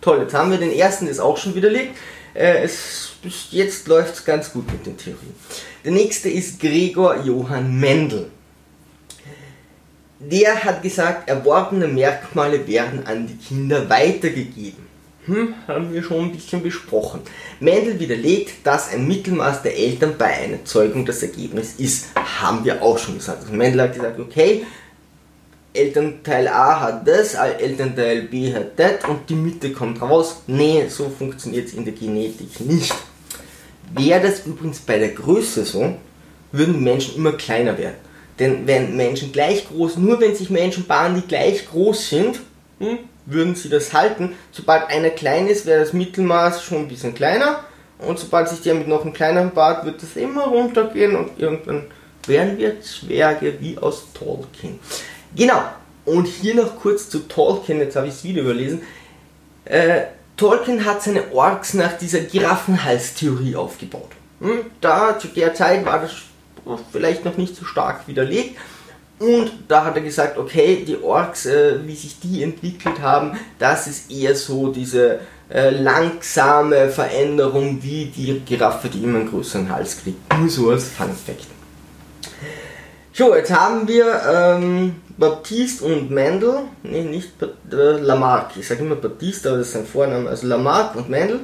Toll, 0.00 0.20
jetzt 0.20 0.34
haben 0.34 0.50
wir 0.50 0.58
den 0.58 0.72
ersten, 0.72 1.06
der 1.06 1.12
ist 1.12 1.20
auch 1.20 1.36
schon 1.36 1.54
widerlegt. 1.54 1.96
Äh, 2.34 2.62
es, 2.62 3.12
bis 3.22 3.48
jetzt 3.50 3.88
läuft 3.88 4.14
es 4.14 4.24
ganz 4.24 4.52
gut 4.52 4.70
mit 4.72 4.86
den 4.86 4.96
Theorien. 4.96 5.34
Der 5.84 5.92
nächste 5.92 6.28
ist 6.28 6.60
Gregor 6.60 7.22
Johann 7.22 7.78
Mendel 7.78 8.30
der 10.30 10.64
hat 10.64 10.82
gesagt, 10.82 11.28
erworbene 11.28 11.88
Merkmale 11.88 12.66
werden 12.66 13.06
an 13.06 13.26
die 13.26 13.36
Kinder 13.36 13.88
weitergegeben. 13.88 14.92
Hm, 15.26 15.54
haben 15.68 15.92
wir 15.92 16.02
schon 16.02 16.24
ein 16.24 16.32
bisschen 16.32 16.62
besprochen. 16.62 17.20
Mendel 17.60 17.98
widerlegt, 18.00 18.66
dass 18.66 18.92
ein 18.92 19.06
Mittelmaß 19.06 19.62
der 19.62 19.76
Eltern 19.76 20.14
bei 20.18 20.26
einer 20.26 20.64
Zeugung 20.64 21.06
das 21.06 21.22
Ergebnis 21.22 21.74
ist. 21.78 22.06
Haben 22.16 22.64
wir 22.64 22.82
auch 22.82 22.98
schon 22.98 23.18
gesagt. 23.18 23.42
Also 23.42 23.52
Mendel 23.52 23.82
hat 23.82 23.94
gesagt, 23.94 24.18
okay, 24.18 24.64
Elternteil 25.72 26.48
A 26.48 26.80
hat 26.80 27.08
das, 27.08 27.34
Elternteil 27.34 28.22
B 28.22 28.52
hat 28.52 28.78
das 28.78 29.04
und 29.08 29.30
die 29.30 29.36
Mitte 29.36 29.72
kommt 29.72 30.02
raus. 30.02 30.42
Nee, 30.46 30.86
so 30.88 31.08
funktioniert 31.08 31.68
es 31.68 31.74
in 31.74 31.84
der 31.84 31.94
Genetik 31.94 32.60
nicht. 32.60 32.94
Wäre 33.94 34.20
das 34.20 34.44
übrigens 34.44 34.80
bei 34.80 34.98
der 34.98 35.10
Größe 35.10 35.64
so, 35.64 35.94
würden 36.50 36.74
die 36.74 36.80
Menschen 36.80 37.16
immer 37.16 37.32
kleiner 37.32 37.78
werden. 37.78 37.96
Denn 38.38 38.66
wenn 38.66 38.96
Menschen 38.96 39.32
gleich 39.32 39.68
groß, 39.68 39.96
nur 39.96 40.20
wenn 40.20 40.34
sich 40.34 40.50
Menschen 40.50 40.84
paaren, 40.84 41.14
die 41.14 41.26
gleich 41.26 41.68
groß 41.68 42.08
sind, 42.08 42.40
hm, 42.78 42.98
würden 43.26 43.54
sie 43.54 43.68
das 43.68 43.92
halten. 43.92 44.34
Sobald 44.50 44.88
einer 44.88 45.10
klein 45.10 45.46
ist, 45.46 45.66
wäre 45.66 45.80
das 45.80 45.92
Mittelmaß 45.92 46.62
schon 46.62 46.78
ein 46.78 46.88
bisschen 46.88 47.14
kleiner. 47.14 47.60
Und 47.98 48.18
sobald 48.18 48.48
sich 48.48 48.60
der 48.62 48.74
mit 48.74 48.88
noch 48.88 49.02
einem 49.02 49.12
kleineren 49.12 49.52
Bart, 49.52 49.84
wird 49.84 50.02
das 50.02 50.16
immer 50.16 50.44
runtergehen 50.44 51.14
und 51.14 51.38
irgendwann 51.38 51.84
werden 52.26 52.58
wir 52.58 52.80
Zwerge 52.80 53.54
wie 53.60 53.78
aus 53.78 54.06
Tolkien. 54.12 54.78
Genau. 55.36 55.62
Und 56.04 56.26
hier 56.26 56.56
noch 56.56 56.80
kurz 56.80 57.08
zu 57.08 57.20
Tolkien, 57.28 57.78
jetzt 57.78 57.94
habe 57.94 58.08
ich 58.08 58.14
es 58.14 58.24
wieder 58.24 58.42
überlesen. 58.42 58.82
Äh, 59.64 60.02
Tolkien 60.36 60.84
hat 60.84 61.02
seine 61.02 61.32
Orks 61.32 61.74
nach 61.74 61.96
dieser 61.96 62.20
Giraffenhalstheorie 62.20 63.54
aufgebaut. 63.54 64.10
Hm, 64.40 64.62
da 64.80 65.16
zu 65.16 65.28
der 65.28 65.54
Zeit 65.54 65.84
war 65.84 66.00
das 66.00 66.10
vielleicht 66.90 67.24
noch 67.24 67.36
nicht 67.36 67.56
so 67.56 67.64
stark 67.64 68.06
widerlegt. 68.08 68.58
Und 69.18 69.52
da 69.68 69.84
hat 69.84 69.94
er 69.94 70.02
gesagt, 70.02 70.36
okay, 70.36 70.84
die 70.86 71.00
Orks, 71.00 71.46
äh, 71.46 71.78
wie 71.86 71.94
sich 71.94 72.18
die 72.18 72.42
entwickelt 72.42 73.00
haben, 73.00 73.38
das 73.58 73.86
ist 73.86 74.10
eher 74.10 74.34
so 74.34 74.72
diese 74.72 75.20
äh, 75.48 75.70
langsame 75.70 76.88
Veränderung 76.88 77.78
wie 77.82 78.06
die 78.06 78.40
Giraffe, 78.40 78.88
die 78.88 79.04
immer 79.04 79.20
einen 79.20 79.30
größeren 79.30 79.70
Hals 79.70 80.02
kriegt. 80.02 80.18
Nur 80.38 80.48
so 80.48 80.70
als 80.70 80.88
Fun 80.88 81.10
Fact. 81.10 81.46
So, 83.12 83.36
jetzt 83.36 83.52
haben 83.52 83.86
wir 83.86 84.22
ähm, 84.28 84.96
Baptiste 85.18 85.84
und 85.84 86.10
Mendel, 86.10 86.60
nee, 86.82 87.04
nicht 87.04 87.30
äh, 87.40 87.76
Lamarck, 87.76 88.56
ich 88.56 88.66
sage 88.66 88.82
immer 88.82 88.94
Baptiste, 88.94 89.50
aber 89.50 89.58
das 89.58 89.68
ist 89.68 89.74
sein 89.74 89.86
Vorname, 89.86 90.30
also 90.30 90.46
Lamarck 90.46 90.96
und 90.96 91.10
Mendel. 91.10 91.40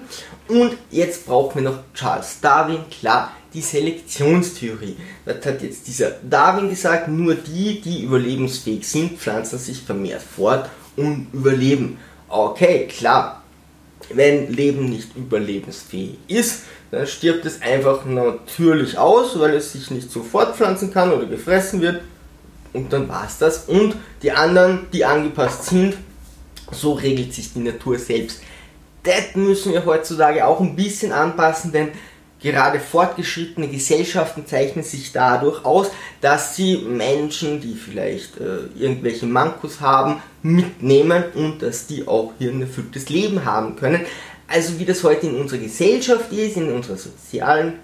Und 0.48 0.78
jetzt 0.90 1.26
brauchen 1.26 1.62
wir 1.62 1.70
noch 1.70 1.78
Charles 1.92 2.40
Darwin, 2.40 2.80
klar, 2.90 3.32
die 3.54 3.60
Selektionstheorie. 3.60 4.96
Das 5.24 5.44
hat 5.44 5.62
jetzt 5.62 5.86
dieser 5.86 6.12
Darwin 6.22 6.68
gesagt, 6.68 7.08
nur 7.08 7.34
die, 7.34 7.80
die 7.80 8.04
überlebensfähig 8.04 8.86
sind, 8.86 9.18
pflanzen 9.18 9.58
sich 9.58 9.82
vermehrt 9.82 10.22
fort 10.22 10.68
und 10.96 11.28
überleben. 11.32 11.98
Okay, 12.28 12.86
klar. 12.86 13.42
Wenn 14.12 14.52
Leben 14.52 14.88
nicht 14.88 15.16
überlebensfähig 15.16 16.18
ist, 16.28 16.62
dann 16.90 17.06
stirbt 17.06 17.44
es 17.44 17.60
einfach 17.60 18.04
natürlich 18.06 18.96
aus, 18.96 19.38
weil 19.38 19.54
es 19.54 19.72
sich 19.72 19.90
nicht 19.90 20.10
so 20.10 20.22
fortpflanzen 20.22 20.92
kann 20.92 21.12
oder 21.12 21.26
gefressen 21.26 21.80
wird. 21.80 22.02
Und 22.72 22.92
dann 22.92 23.08
war 23.08 23.26
es 23.26 23.38
das. 23.38 23.64
Und 23.66 23.96
die 24.22 24.32
anderen, 24.32 24.86
die 24.92 25.04
angepasst 25.04 25.66
sind, 25.66 25.96
so 26.70 26.92
regelt 26.92 27.34
sich 27.34 27.52
die 27.52 27.60
Natur 27.60 27.98
selbst. 27.98 28.40
Das 29.02 29.34
müssen 29.34 29.72
wir 29.72 29.84
heutzutage 29.84 30.46
auch 30.46 30.60
ein 30.60 30.76
bisschen 30.76 31.12
anpassen, 31.12 31.72
denn 31.72 31.90
Gerade 32.40 32.78
fortgeschrittene 32.78 33.66
Gesellschaften 33.66 34.46
zeichnen 34.46 34.84
sich 34.84 35.10
dadurch 35.10 35.64
aus, 35.64 35.90
dass 36.20 36.54
sie 36.54 36.78
Menschen, 36.78 37.60
die 37.60 37.74
vielleicht 37.74 38.38
äh, 38.38 38.68
irgendwelche 38.78 39.26
Mankos 39.26 39.80
haben, 39.80 40.22
mitnehmen 40.42 41.24
und 41.34 41.60
dass 41.60 41.88
die 41.88 42.06
auch 42.06 42.32
hier 42.38 42.52
ein 42.52 42.60
erfülltes 42.60 43.08
Leben 43.08 43.44
haben 43.44 43.74
können. 43.74 44.06
Also 44.46 44.78
wie 44.78 44.84
das 44.84 45.02
heute 45.02 45.26
in 45.26 45.36
unserer 45.36 45.58
Gesellschaft 45.58 46.32
ist, 46.32 46.56
in 46.56 46.72
unserer 46.72 46.96
sozialen 46.96 47.74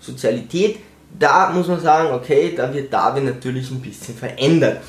Sozialität, 0.00 0.78
da 1.18 1.50
muss 1.50 1.68
man 1.68 1.80
sagen, 1.80 2.14
okay, 2.14 2.54
da 2.56 2.72
wird 2.72 2.92
Darwin 2.92 3.26
natürlich 3.26 3.70
ein 3.70 3.82
bisschen 3.82 4.16
verändert. 4.16 4.80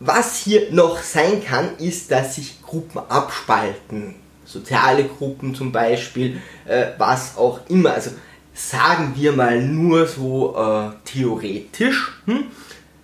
Was 0.00 0.36
hier 0.36 0.70
noch 0.70 1.00
sein 1.02 1.42
kann, 1.42 1.76
ist, 1.78 2.10
dass 2.10 2.34
sich 2.34 2.60
Gruppen 2.60 3.00
abspalten 3.08 4.16
soziale 4.52 5.04
Gruppen 5.04 5.54
zum 5.54 5.72
Beispiel, 5.72 6.40
äh, 6.66 6.88
was 6.98 7.36
auch 7.36 7.60
immer. 7.68 7.94
Also 7.94 8.10
sagen 8.54 9.12
wir 9.16 9.32
mal 9.32 9.60
nur 9.62 10.06
so 10.06 10.54
äh, 10.56 10.90
theoretisch, 11.04 12.12
hm? 12.26 12.44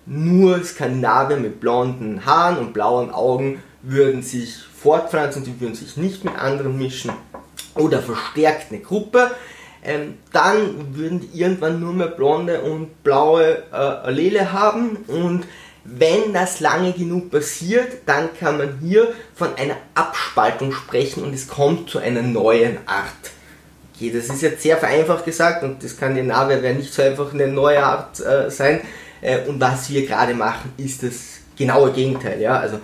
nur 0.05 0.63
Skandinavier 0.63 1.37
mit 1.37 1.59
blonden 1.59 2.25
Haaren 2.25 2.57
und 2.57 2.73
blauen 2.73 3.11
Augen 3.11 3.61
würden 3.81 4.21
sich 4.21 4.55
fortpflanzen, 4.57 5.43
die 5.43 5.59
würden 5.59 5.75
sich 5.75 5.97
nicht 5.97 6.23
mit 6.23 6.37
anderen 6.37 6.77
mischen 6.77 7.11
oder 7.75 8.01
verstärkt 8.01 8.71
eine 8.71 8.81
Gruppe. 8.81 9.31
Ähm, 9.81 10.15
dann 10.33 10.95
würden 10.95 11.21
die 11.21 11.39
irgendwann 11.39 11.79
nur 11.79 11.93
mehr 11.93 12.07
blonde 12.07 12.61
und 12.61 13.01
blaue 13.03 13.63
äh, 13.71 13.75
Allele 13.75 14.51
haben 14.51 14.97
und 15.07 15.45
wenn 15.97 16.33
das 16.33 16.59
lange 16.59 16.93
genug 16.93 17.31
passiert, 17.31 17.99
dann 18.05 18.29
kann 18.39 18.57
man 18.57 18.79
hier 18.81 19.13
von 19.35 19.55
einer 19.55 19.77
Abspaltung 19.95 20.71
sprechen 20.71 21.23
und 21.23 21.33
es 21.33 21.47
kommt 21.47 21.89
zu 21.89 21.99
einer 21.99 22.21
neuen 22.21 22.77
Art. 22.85 23.31
Okay, 23.95 24.11
das 24.13 24.27
ist 24.27 24.41
jetzt 24.41 24.61
sehr 24.61 24.77
vereinfacht 24.77 25.25
gesagt 25.25 25.63
und 25.63 25.83
das 25.83 25.91
Skandinavier 25.91 26.61
wäre 26.61 26.75
nicht 26.75 26.93
so 26.93 27.01
einfach 27.01 27.33
eine 27.33 27.47
neue 27.47 27.83
Art 27.83 28.19
äh, 28.19 28.49
sein. 28.49 28.81
Äh, 29.21 29.45
und 29.47 29.59
was 29.59 29.89
wir 29.89 30.05
gerade 30.05 30.33
machen, 30.33 30.71
ist 30.77 31.03
das 31.03 31.39
genaue 31.57 31.91
Gegenteil. 31.91 32.39
Ja? 32.39 32.59
Also 32.59 32.79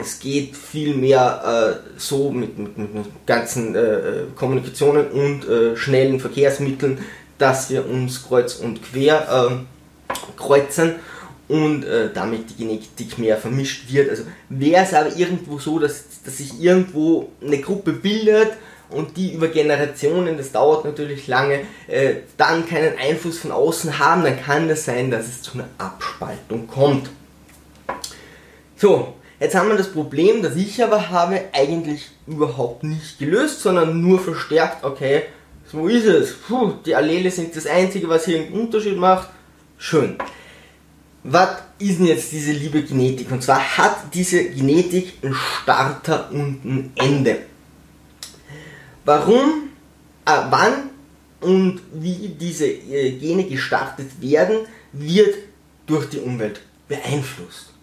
Es 0.00 0.18
geht 0.20 0.56
viel 0.56 0.94
mehr 0.94 1.80
äh, 1.84 1.98
so 1.98 2.30
mit, 2.30 2.58
mit, 2.58 2.76
mit 2.78 3.26
ganzen 3.26 3.74
äh, 3.74 4.24
Kommunikationen 4.36 5.08
und 5.08 5.48
äh, 5.48 5.76
schnellen 5.76 6.20
Verkehrsmitteln, 6.20 6.98
dass 7.38 7.70
wir 7.70 7.88
uns 7.88 8.26
kreuz 8.26 8.56
und 8.56 8.82
quer 8.82 9.26
ähm, 9.30 9.66
kreuzen 10.36 10.96
und 11.48 11.84
äh, 11.84 12.10
damit 12.12 12.50
die 12.50 12.56
Genetik 12.56 13.18
mehr 13.18 13.36
vermischt 13.38 13.90
wird. 13.90 14.10
Also 14.10 14.24
wäre 14.48 14.84
es 14.84 14.94
aber 14.94 15.16
irgendwo 15.16 15.58
so, 15.58 15.78
dass, 15.78 16.04
dass 16.24 16.38
sich 16.38 16.60
irgendwo 16.60 17.30
eine 17.42 17.58
Gruppe 17.58 17.92
bildet 17.92 18.52
und 18.90 19.16
die 19.16 19.32
über 19.32 19.48
Generationen, 19.48 20.36
das 20.36 20.52
dauert 20.52 20.84
natürlich 20.84 21.26
lange, 21.26 21.60
äh, 21.86 22.16
dann 22.36 22.66
keinen 22.66 22.96
Einfluss 22.98 23.38
von 23.38 23.52
außen 23.52 23.98
haben, 23.98 24.24
dann 24.24 24.40
kann 24.40 24.68
es 24.68 24.84
sein, 24.84 25.10
dass 25.10 25.26
es 25.26 25.42
zu 25.42 25.54
einer 25.54 25.68
Abspaltung 25.78 26.66
kommt. 26.66 27.08
So, 28.76 29.14
jetzt 29.40 29.54
haben 29.54 29.68
wir 29.68 29.76
das 29.76 29.92
Problem, 29.92 30.42
das 30.42 30.54
ich 30.54 30.82
aber 30.82 31.08
habe, 31.10 31.40
eigentlich 31.52 32.10
überhaupt 32.26 32.84
nicht 32.84 33.18
gelöst, 33.18 33.60
sondern 33.60 34.00
nur 34.00 34.20
verstärkt, 34.20 34.84
okay, 34.84 35.24
so 35.70 35.86
ist 35.86 36.06
es. 36.06 36.32
Puh, 36.32 36.74
die 36.84 36.94
Allele 36.94 37.30
sind 37.30 37.54
das 37.54 37.66
Einzige, 37.66 38.08
was 38.08 38.24
hier 38.24 38.40
einen 38.40 38.52
Unterschied 38.52 38.96
macht. 38.96 39.28
Schön. 39.76 40.16
Was 41.30 41.50
ist 41.78 41.98
denn 41.98 42.06
jetzt 42.06 42.32
diese 42.32 42.52
liebe 42.52 42.82
Genetik? 42.82 43.30
Und 43.30 43.42
zwar 43.42 43.60
hat 43.60 44.14
diese 44.14 44.44
Genetik 44.44 45.14
einen 45.22 45.34
Starter 45.34 46.30
und 46.30 46.64
ein 46.64 46.92
Ende. 46.96 47.40
Warum, 49.04 49.68
äh, 50.24 50.32
wann 50.48 50.90
und 51.40 51.80
wie 51.92 52.28
diese 52.28 52.66
äh, 52.66 53.12
Gene 53.18 53.44
gestartet 53.44 54.20
werden, 54.20 54.60
wird 54.92 55.34
durch 55.86 56.08
die 56.08 56.18
Umwelt 56.18 56.60
beeinflusst. 56.88 57.74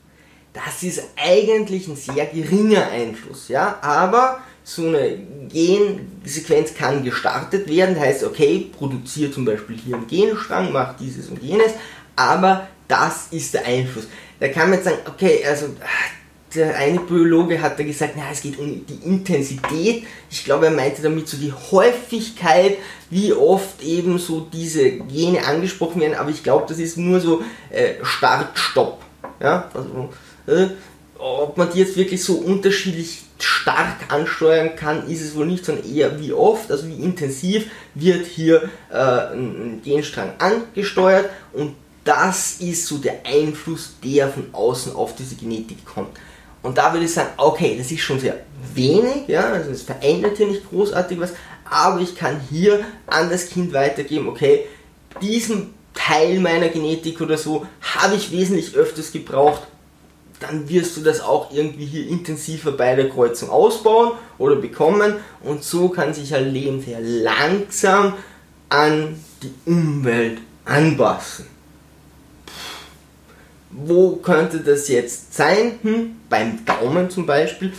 Das 0.51 0.81
ist 0.83 1.03
eigentlich 1.15 1.87
ein 1.87 1.95
sehr 1.95 2.25
geringer 2.25 2.87
Einfluss, 2.87 3.49
ja, 3.49 3.77
aber 3.81 4.39
so 4.63 4.87
eine 4.87 5.19
Gensequenz 5.49 6.73
kann 6.73 7.03
gestartet 7.03 7.67
werden, 7.67 7.99
heißt, 7.99 8.23
okay, 8.23 8.71
produziert 8.75 9.33
zum 9.33 9.45
Beispiel 9.45 9.77
hier 9.77 9.97
einen 9.97 10.07
Genstrang, 10.07 10.71
macht 10.71 10.99
dieses 10.99 11.29
und 11.29 11.43
jenes, 11.43 11.73
aber 12.15 12.67
das 12.87 13.27
ist 13.31 13.53
der 13.53 13.65
Einfluss. 13.65 14.07
Da 14.39 14.47
kann 14.49 14.69
man 14.69 14.79
jetzt 14.79 14.85
sagen, 14.85 14.99
okay, 15.07 15.43
also 15.45 15.67
der 16.55 16.75
eine 16.77 16.99
Biologe 16.99 17.61
hat 17.61 17.77
da 17.79 17.83
gesagt, 17.83 18.13
na, 18.15 18.23
es 18.31 18.41
geht 18.41 18.57
um 18.57 18.85
die 18.85 19.05
Intensität. 19.05 20.03
Ich 20.29 20.45
glaube, 20.45 20.65
er 20.65 20.71
meinte 20.71 21.01
damit 21.01 21.27
so 21.27 21.37
die 21.37 21.51
Häufigkeit, 21.51 22.77
wie 23.09 23.33
oft 23.33 23.83
eben 23.83 24.17
so 24.19 24.47
diese 24.51 24.91
Gene 24.91 25.45
angesprochen 25.45 26.01
werden. 26.01 26.15
Aber 26.15 26.29
ich 26.29 26.43
glaube, 26.43 26.65
das 26.67 26.79
ist 26.79 26.97
nur 26.97 27.19
so 27.19 27.43
äh, 27.69 27.95
Start-Stopp. 28.03 29.01
Ja, 29.41 29.69
also, 29.73 30.09
äh, 30.47 30.67
ob 31.17 31.57
man 31.57 31.71
die 31.71 31.79
jetzt 31.79 31.97
wirklich 31.97 32.23
so 32.23 32.35
unterschiedlich 32.35 33.23
stark 33.39 34.13
ansteuern 34.13 34.75
kann, 34.75 35.09
ist 35.09 35.21
es 35.21 35.35
wohl 35.35 35.45
nicht, 35.45 35.65
sondern 35.65 35.85
eher 35.85 36.19
wie 36.19 36.31
oft, 36.31 36.71
also 36.71 36.87
wie 36.87 36.95
intensiv 36.95 37.65
wird 37.93 38.25
hier 38.25 38.69
äh, 38.91 38.95
ein 38.95 39.81
Genstrang 39.83 40.33
angesteuert 40.37 41.29
und 41.51 41.75
das 42.05 42.61
ist 42.61 42.85
so 42.85 42.99
der 42.99 43.25
Einfluss, 43.25 43.95
der 44.01 44.29
von 44.29 44.47
außen 44.53 44.95
auf 44.95 45.15
diese 45.15 45.35
Genetik 45.35 45.83
kommt. 45.85 46.17
Und 46.61 46.77
da 46.77 46.93
würde 46.93 47.05
ich 47.05 47.13
sagen, 47.13 47.29
okay, 47.37 47.75
das 47.77 47.91
ist 47.91 48.01
schon 48.01 48.19
sehr 48.19 48.37
wenig, 48.73 49.27
ja, 49.27 49.51
also 49.51 49.71
es 49.71 49.81
verändert 49.81 50.37
hier 50.37 50.47
nicht 50.47 50.69
großartig 50.69 51.19
was, 51.19 51.33
aber 51.69 51.99
ich 51.99 52.15
kann 52.15 52.39
hier 52.49 52.85
an 53.07 53.29
das 53.29 53.49
Kind 53.49 53.73
weitergeben, 53.73 54.29
okay, 54.29 54.65
diesen 55.21 55.73
Teil 55.93 56.39
meiner 56.39 56.69
Genetik 56.69 57.21
oder 57.21 57.37
so 57.37 57.65
habe 57.81 58.15
ich 58.15 58.31
wesentlich 58.31 58.75
öfters 58.75 59.11
gebraucht, 59.11 59.61
dann 60.39 60.67
wirst 60.69 60.97
du 60.97 61.01
das 61.01 61.21
auch 61.21 61.51
irgendwie 61.51 61.85
hier 61.85 62.07
intensiver 62.07 62.71
bei 62.71 62.95
der 62.95 63.09
Kreuzung 63.09 63.49
ausbauen 63.49 64.11
oder 64.37 64.57
bekommen 64.57 65.15
und 65.41 65.63
so 65.63 65.89
kann 65.89 66.13
sich 66.13 66.35
ein 66.35 66.51
Leben 66.51 66.81
sehr 66.81 66.99
langsam 66.99 68.13
an 68.69 69.19
die 69.41 69.53
Umwelt 69.65 70.39
anpassen. 70.65 71.54
Wo 73.77 74.15
könnte 74.17 74.59
das 74.59 74.87
jetzt 74.87 75.33
sein? 75.33 75.73
Hm, 75.81 76.15
beim 76.29 76.63
Daumen 76.65 77.09
zum 77.09 77.25
Beispiel. 77.25 77.73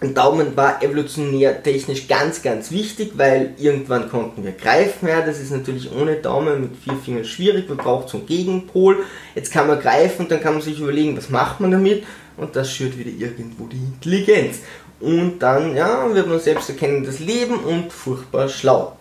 Ein 0.00 0.14
Daumen 0.14 0.56
war 0.56 0.82
evolutionär 0.82 1.62
technisch 1.62 2.06
ganz, 2.08 2.42
ganz 2.42 2.70
wichtig, 2.70 3.12
weil 3.16 3.54
irgendwann 3.56 4.10
konnten 4.10 4.44
wir 4.44 4.52
greifen. 4.52 5.08
Ja, 5.08 5.22
das 5.22 5.40
ist 5.40 5.52
natürlich 5.52 5.90
ohne 5.92 6.16
Daumen 6.16 6.60
mit 6.60 6.76
vier 6.76 6.96
Fingern 6.96 7.24
schwierig. 7.24 7.68
Man 7.68 7.78
braucht 7.78 8.08
so 8.08 8.18
einen 8.18 8.26
Gegenpol. 8.26 9.04
Jetzt 9.34 9.52
kann 9.52 9.68
man 9.68 9.80
greifen 9.80 10.22
und 10.22 10.30
dann 10.30 10.40
kann 10.40 10.54
man 10.54 10.62
sich 10.62 10.80
überlegen, 10.80 11.16
was 11.16 11.30
macht 11.30 11.60
man 11.60 11.70
damit? 11.70 12.04
Und 12.36 12.56
das 12.56 12.70
schürt 12.70 12.98
wieder 12.98 13.10
irgendwo 13.10 13.66
die 13.66 13.76
Intelligenz. 13.76 14.58
Und 15.00 15.38
dann, 15.38 15.76
ja, 15.76 16.12
wird 16.12 16.26
man 16.26 16.40
selbst 16.40 16.68
erkennen 16.68 17.04
das 17.04 17.20
Leben 17.20 17.54
und 17.54 17.92
furchtbar 17.92 18.48
schlau 18.48 18.96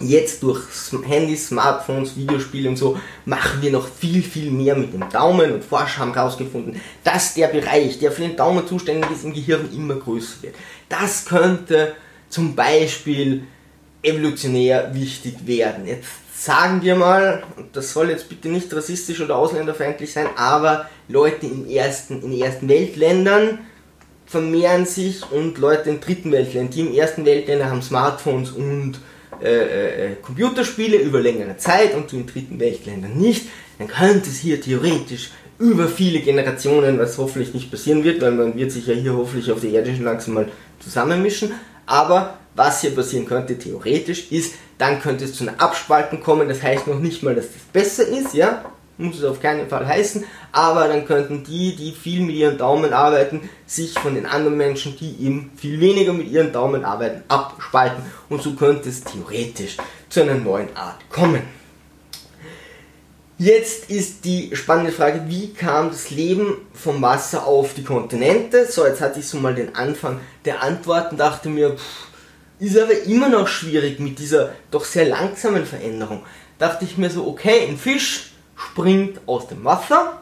jetzt 0.00 0.42
durch 0.42 0.60
Handys, 1.06 1.48
Smartphones, 1.48 2.16
Videospiele 2.16 2.68
und 2.68 2.76
so 2.76 2.98
machen 3.24 3.60
wir 3.62 3.72
noch 3.72 3.88
viel, 3.88 4.22
viel 4.22 4.50
mehr 4.50 4.76
mit 4.76 4.92
dem 4.92 5.08
Daumen 5.08 5.52
und 5.52 5.64
Forscher 5.64 5.98
haben 5.98 6.14
herausgefunden, 6.14 6.80
dass 7.04 7.34
der 7.34 7.48
Bereich, 7.48 7.98
der 7.98 8.12
für 8.12 8.22
den 8.22 8.36
Daumen 8.36 8.66
zuständig 8.66 9.10
ist, 9.10 9.24
im 9.24 9.32
Gehirn 9.32 9.68
immer 9.74 9.96
größer 9.96 10.42
wird. 10.42 10.54
Das 10.88 11.24
könnte 11.24 11.94
zum 12.28 12.54
Beispiel 12.54 13.44
evolutionär 14.02 14.94
wichtig 14.94 15.46
werden. 15.46 15.86
Jetzt 15.86 16.08
sagen 16.34 16.82
wir 16.82 16.94
mal, 16.94 17.42
das 17.72 17.92
soll 17.92 18.10
jetzt 18.10 18.28
bitte 18.28 18.48
nicht 18.48 18.72
rassistisch 18.72 19.20
oder 19.20 19.36
ausländerfeindlich 19.36 20.12
sein, 20.12 20.28
aber 20.36 20.88
Leute 21.08 21.46
in 21.46 21.68
ersten, 21.68 22.22
in 22.22 22.40
ersten 22.40 22.68
Weltländern 22.68 23.58
vermehren 24.26 24.86
sich 24.86 25.30
und 25.32 25.58
Leute 25.58 25.90
in 25.90 26.00
dritten 26.00 26.30
Weltländern, 26.30 26.70
die 26.70 26.80
im 26.80 26.94
ersten 26.94 27.24
Weltländer 27.24 27.70
haben 27.70 27.82
Smartphones 27.82 28.50
und 28.52 29.00
äh, 29.42 30.12
äh, 30.12 30.14
Computerspiele 30.22 30.96
über 30.96 31.20
längere 31.20 31.56
Zeit 31.56 31.94
und 31.94 32.12
in 32.12 32.26
dritten 32.26 32.58
Weltländern 32.58 33.16
nicht, 33.16 33.46
dann 33.78 33.88
könnte 33.88 34.28
es 34.28 34.38
hier 34.38 34.60
theoretisch 34.60 35.30
über 35.58 35.88
viele 35.88 36.20
Generationen, 36.20 36.98
was 36.98 37.18
hoffentlich 37.18 37.54
nicht 37.54 37.70
passieren 37.70 38.04
wird, 38.04 38.20
weil 38.20 38.32
man 38.32 38.56
wird 38.56 38.70
sich 38.70 38.86
ja 38.86 38.94
hier 38.94 39.16
hoffentlich 39.16 39.50
auf 39.50 39.60
der 39.60 39.70
Erde 39.70 39.94
schon 39.94 40.04
langsam 40.04 40.34
mal 40.34 40.48
zusammenmischen, 40.80 41.52
aber 41.86 42.38
was 42.54 42.80
hier 42.80 42.90
passieren 42.94 43.26
könnte 43.26 43.58
theoretisch 43.58 44.30
ist, 44.30 44.54
dann 44.78 45.00
könnte 45.00 45.24
es 45.24 45.34
zu 45.34 45.44
einer 45.44 45.60
Abspaltung 45.60 46.20
kommen, 46.20 46.48
das 46.48 46.62
heißt 46.62 46.86
noch 46.86 47.00
nicht 47.00 47.22
mal, 47.22 47.34
dass 47.34 47.46
das 47.46 47.62
besser 47.72 48.06
ist, 48.06 48.34
ja, 48.34 48.64
muss 48.98 49.18
es 49.18 49.24
auf 49.24 49.40
keinen 49.40 49.68
Fall 49.68 49.86
heißen, 49.86 50.24
aber 50.52 50.88
dann 50.88 51.06
könnten 51.06 51.44
die, 51.44 51.74
die 51.74 51.92
viel 51.92 52.20
mit 52.20 52.34
ihren 52.34 52.58
Daumen 52.58 52.92
arbeiten, 52.92 53.48
sich 53.66 53.94
von 53.94 54.14
den 54.14 54.26
anderen 54.26 54.56
Menschen, 54.56 54.96
die 54.96 55.24
eben 55.24 55.52
viel 55.56 55.80
weniger 55.80 56.12
mit 56.12 56.28
ihren 56.28 56.52
Daumen 56.52 56.84
arbeiten, 56.84 57.22
abspalten 57.28 58.02
und 58.28 58.42
so 58.42 58.54
könnte 58.54 58.88
es 58.88 59.02
theoretisch 59.04 59.76
zu 60.08 60.22
einer 60.22 60.34
neuen 60.34 60.76
Art 60.76 60.98
kommen. 61.10 61.42
Jetzt 63.40 63.88
ist 63.88 64.24
die 64.24 64.50
spannende 64.56 64.90
Frage, 64.90 65.22
wie 65.28 65.52
kam 65.54 65.90
das 65.90 66.10
Leben 66.10 66.56
vom 66.74 67.00
Wasser 67.00 67.46
auf 67.46 67.72
die 67.72 67.84
Kontinente? 67.84 68.66
So, 68.66 68.84
jetzt 68.84 69.00
hatte 69.00 69.20
ich 69.20 69.28
so 69.28 69.38
mal 69.38 69.54
den 69.54 69.76
Anfang 69.76 70.18
der 70.44 70.64
Antworten, 70.64 71.16
dachte 71.16 71.48
mir, 71.48 71.76
pff, 71.76 72.08
ist 72.58 72.76
aber 72.76 73.00
immer 73.04 73.28
noch 73.28 73.46
schwierig 73.46 74.00
mit 74.00 74.18
dieser 74.18 74.50
doch 74.72 74.84
sehr 74.84 75.06
langsamen 75.06 75.64
Veränderung. 75.66 76.24
Dachte 76.58 76.84
ich 76.84 76.98
mir 76.98 77.10
so, 77.10 77.28
okay, 77.28 77.68
ein 77.68 77.78
Fisch 77.78 78.32
springt 78.58 79.20
aus 79.26 79.46
dem 79.46 79.64
Wasser 79.64 80.18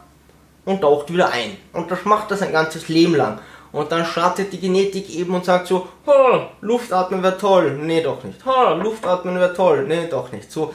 und 0.65 0.83
taucht 0.83 1.13
wieder 1.13 1.31
ein. 1.31 1.57
Und 1.73 1.91
das 1.91 2.05
macht 2.05 2.31
das 2.31 2.43
ein 2.43 2.53
ganzes 2.53 2.89
Leben 2.89 3.17
lang. 3.17 3.41
Und 3.73 3.91
dann 3.93 4.05
startet 4.05 4.53
die 4.53 4.61
Genetik 4.61 5.11
eben 5.15 5.35
und 5.35 5.45
sagt 5.45 5.67
so, 5.67 5.89
ha, 6.07 6.51
Luftatmen 6.61 7.23
wäre 7.23 7.37
toll. 7.37 7.79
Nee, 7.83 8.03
doch 8.03 8.23
nicht. 8.25 8.45
Ha, 8.45 8.75
Luftatmen 8.75 9.37
wäre 9.37 9.55
toll. 9.55 9.85
Nee, 9.87 10.07
doch 10.09 10.31
nicht. 10.33 10.51
So, 10.51 10.73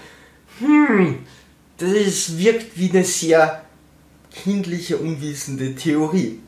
hm, 0.60 1.20
das 1.78 1.90
ist, 1.90 2.38
wirkt 2.38 2.78
wie 2.78 2.90
eine 2.90 3.04
sehr 3.04 3.64
kindliche, 4.32 4.98
unwissende 4.98 5.76
Theorie. 5.76 6.40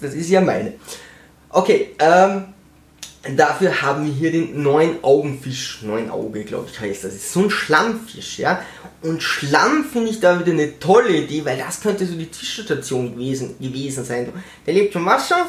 Das 0.00 0.14
ist 0.14 0.30
ja 0.30 0.40
meine. 0.40 0.74
Okay, 1.50 1.94
ähm, 1.98 2.54
Dafür 3.34 3.82
haben 3.82 4.06
wir 4.06 4.12
hier 4.12 4.30
den 4.30 4.62
neun 4.62 5.02
Augenfisch, 5.02 5.80
neun 5.82 6.10
Auge, 6.10 6.44
glaube 6.44 6.68
ich, 6.70 6.78
heißt 6.78 7.04
das. 7.04 7.12
das 7.12 7.22
ist 7.22 7.32
so 7.32 7.44
ein 7.44 7.50
Schlammfisch, 7.50 8.38
ja. 8.38 8.62
Und 9.02 9.22
Schlamm 9.22 9.84
finde 9.84 10.10
ich 10.10 10.20
da 10.20 10.38
wieder 10.38 10.52
eine 10.52 10.78
tolle 10.78 11.16
Idee, 11.16 11.44
weil 11.44 11.58
das 11.58 11.80
könnte 11.80 12.06
so 12.06 12.14
die 12.14 12.30
Zwischenstation 12.30 13.12
gewesen, 13.12 13.56
gewesen 13.58 14.04
sein. 14.04 14.32
Der 14.66 14.74
lebt 14.74 14.94
im 14.94 15.06
Wasser, 15.06 15.46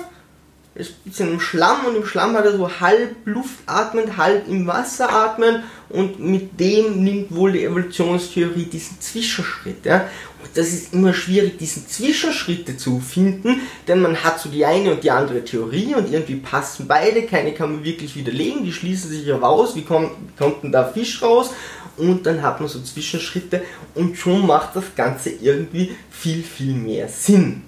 ist 0.78 0.92
ein 0.92 1.10
bisschen 1.10 1.32
im 1.32 1.40
Schlamm 1.40 1.86
und 1.86 1.96
im 1.96 2.06
Schlamm 2.06 2.36
hat 2.36 2.46
er 2.46 2.56
so 2.56 2.80
halb 2.80 3.16
Luft 3.26 3.60
atmen, 3.66 4.18
halb 4.18 4.48
im 4.48 4.68
Wasser 4.68 5.12
atmen 5.12 5.63
und 5.90 6.20
mit 6.20 6.60
dem 6.60 7.04
nimmt 7.04 7.34
wohl 7.34 7.54
die 7.54 7.63
Evolutionstheorie 7.63 8.66
diesen 8.66 9.00
Zwischenschritt. 9.02 9.86
Ja? 9.86 10.08
Und 10.44 10.56
das 10.56 10.68
ist 10.68 10.94
immer 10.94 11.13
schwierig, 11.13 11.58
diesen 11.58 11.88
Zwischenschritte 11.88 12.78
zu 12.78 13.00
finden, 13.00 13.62
denn 13.88 14.02
man 14.02 14.24
hat 14.24 14.40
so 14.40 14.50
die 14.50 14.66
eine 14.66 14.92
und 14.92 15.04
die 15.04 15.12
andere 15.12 15.44
Theorie 15.44 15.96
und 15.96 16.12
irgendwie 16.12 16.36
passen 16.36 16.88
beide, 16.88 17.24
keine 17.24 17.54
kann 17.54 17.74
man 17.74 17.84
wirklich 17.84 18.16
widerlegen, 18.16 18.63
die 18.63 18.74
schließen 18.74 19.10
sich 19.10 19.32
aber 19.34 19.50
aus, 19.50 19.76
wie 19.76 19.84
kommt, 19.84 20.12
wie 20.12 20.38
kommt 20.38 20.63
denn 20.63 20.72
da 20.72 20.86
Fisch 20.86 21.22
raus? 21.22 21.52
Und 21.98 22.28
dann 22.28 22.44
hat 22.44 22.60
man 22.60 22.70
so 22.70 22.80
Zwischenschritte 22.80 23.63
und 23.96 24.16
schon 24.18 24.46
macht 24.46 24.76
das 24.76 24.94
Ganze 24.96 25.32
irgendwie 25.32 25.96
viel, 26.12 26.44
viel 26.44 26.74
mehr 26.74 27.08
Sinn. 27.08 27.63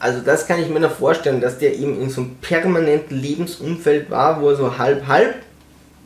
Also 0.00 0.20
das 0.20 0.46
kann 0.46 0.60
ich 0.60 0.68
mir 0.70 0.80
noch 0.80 0.96
vorstellen, 0.96 1.42
dass 1.42 1.58
der 1.58 1.76
eben 1.76 2.00
in 2.00 2.08
so 2.08 2.22
einem 2.22 2.36
permanenten 2.36 3.20
Lebensumfeld 3.20 4.10
war, 4.10 4.40
wo 4.40 4.48
er 4.48 4.56
so 4.56 4.78
halb-halb 4.78 5.34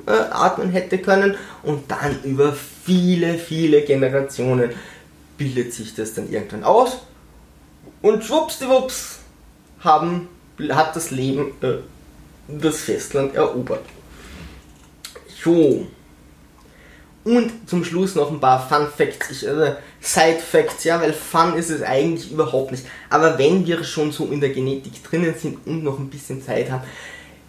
äh, 0.07 0.11
atmen 0.11 0.70
hätte 0.70 0.98
können 0.98 1.37
und 1.62 1.90
dann 1.90 2.22
über 2.24 2.52
viele, 2.52 3.38
viele 3.38 3.83
Generationen 3.83 4.70
bildet 5.38 5.72
sich 5.72 5.94
das 5.94 6.12
dann 6.12 6.28
irgendwann 6.30 6.64
aus 6.64 6.98
und 8.02 8.24
schwuppsdiwupps 8.24 9.20
haben, 9.80 10.28
hat 10.70 10.96
das 10.96 11.12
Leben 11.12 11.52
äh, 11.62 11.76
das 12.48 12.80
Festland 12.80 13.37
erobert. 13.37 13.85
So. 15.42 15.87
Und 17.25 17.51
zum 17.67 17.85
Schluss 17.85 18.15
noch 18.15 18.31
ein 18.31 18.39
paar 18.39 18.69
Fun 18.69 18.87
Facts, 18.95 19.31
ich, 19.31 19.49
also 19.49 19.77
Side 20.01 20.41
Facts, 20.41 20.85
ja, 20.85 21.01
weil 21.01 21.15
Fun 21.15 21.55
ist 21.55 21.71
es 21.71 21.83
eigentlich 21.83 22.31
überhaupt 22.31 22.71
nicht. 22.71 22.85
Aber 23.09 23.39
wenn 23.39 23.67
wir 23.67 23.83
schon 23.83 24.13
so 24.13 24.27
in 24.27 24.41
der 24.41 24.51
Genetik 24.51 25.03
drinnen 25.03 25.35
sind 25.35 25.67
und 25.67 25.83
noch 25.83 25.99
ein 25.99 26.11
bisschen 26.11 26.45
Zeit 26.45 26.71
haben, 26.71 26.85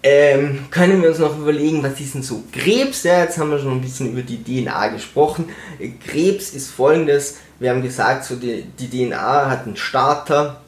ähm, 0.02 0.68
können 0.70 1.02
wir 1.02 1.10
uns 1.10 1.20
noch 1.20 1.38
überlegen, 1.38 1.84
was 1.84 2.00
ist 2.00 2.14
denn 2.14 2.24
so 2.24 2.44
Krebs? 2.54 3.04
Ja, 3.04 3.24
jetzt 3.24 3.38
haben 3.38 3.50
wir 3.50 3.60
schon 3.60 3.72
ein 3.72 3.82
bisschen 3.82 4.12
über 4.12 4.22
die 4.22 4.42
DNA 4.42 4.90
gesprochen. 4.90 5.50
Krebs 6.08 6.52
ist 6.52 6.70
folgendes, 6.70 7.38
wir 7.60 7.72
haben 7.72 7.82
gesagt, 7.82 8.24
so 8.24 8.36
die, 8.36 8.64
die 8.80 8.88
DNA 8.88 9.50
hat 9.50 9.66
einen 9.66 9.76
Starter 9.76 10.62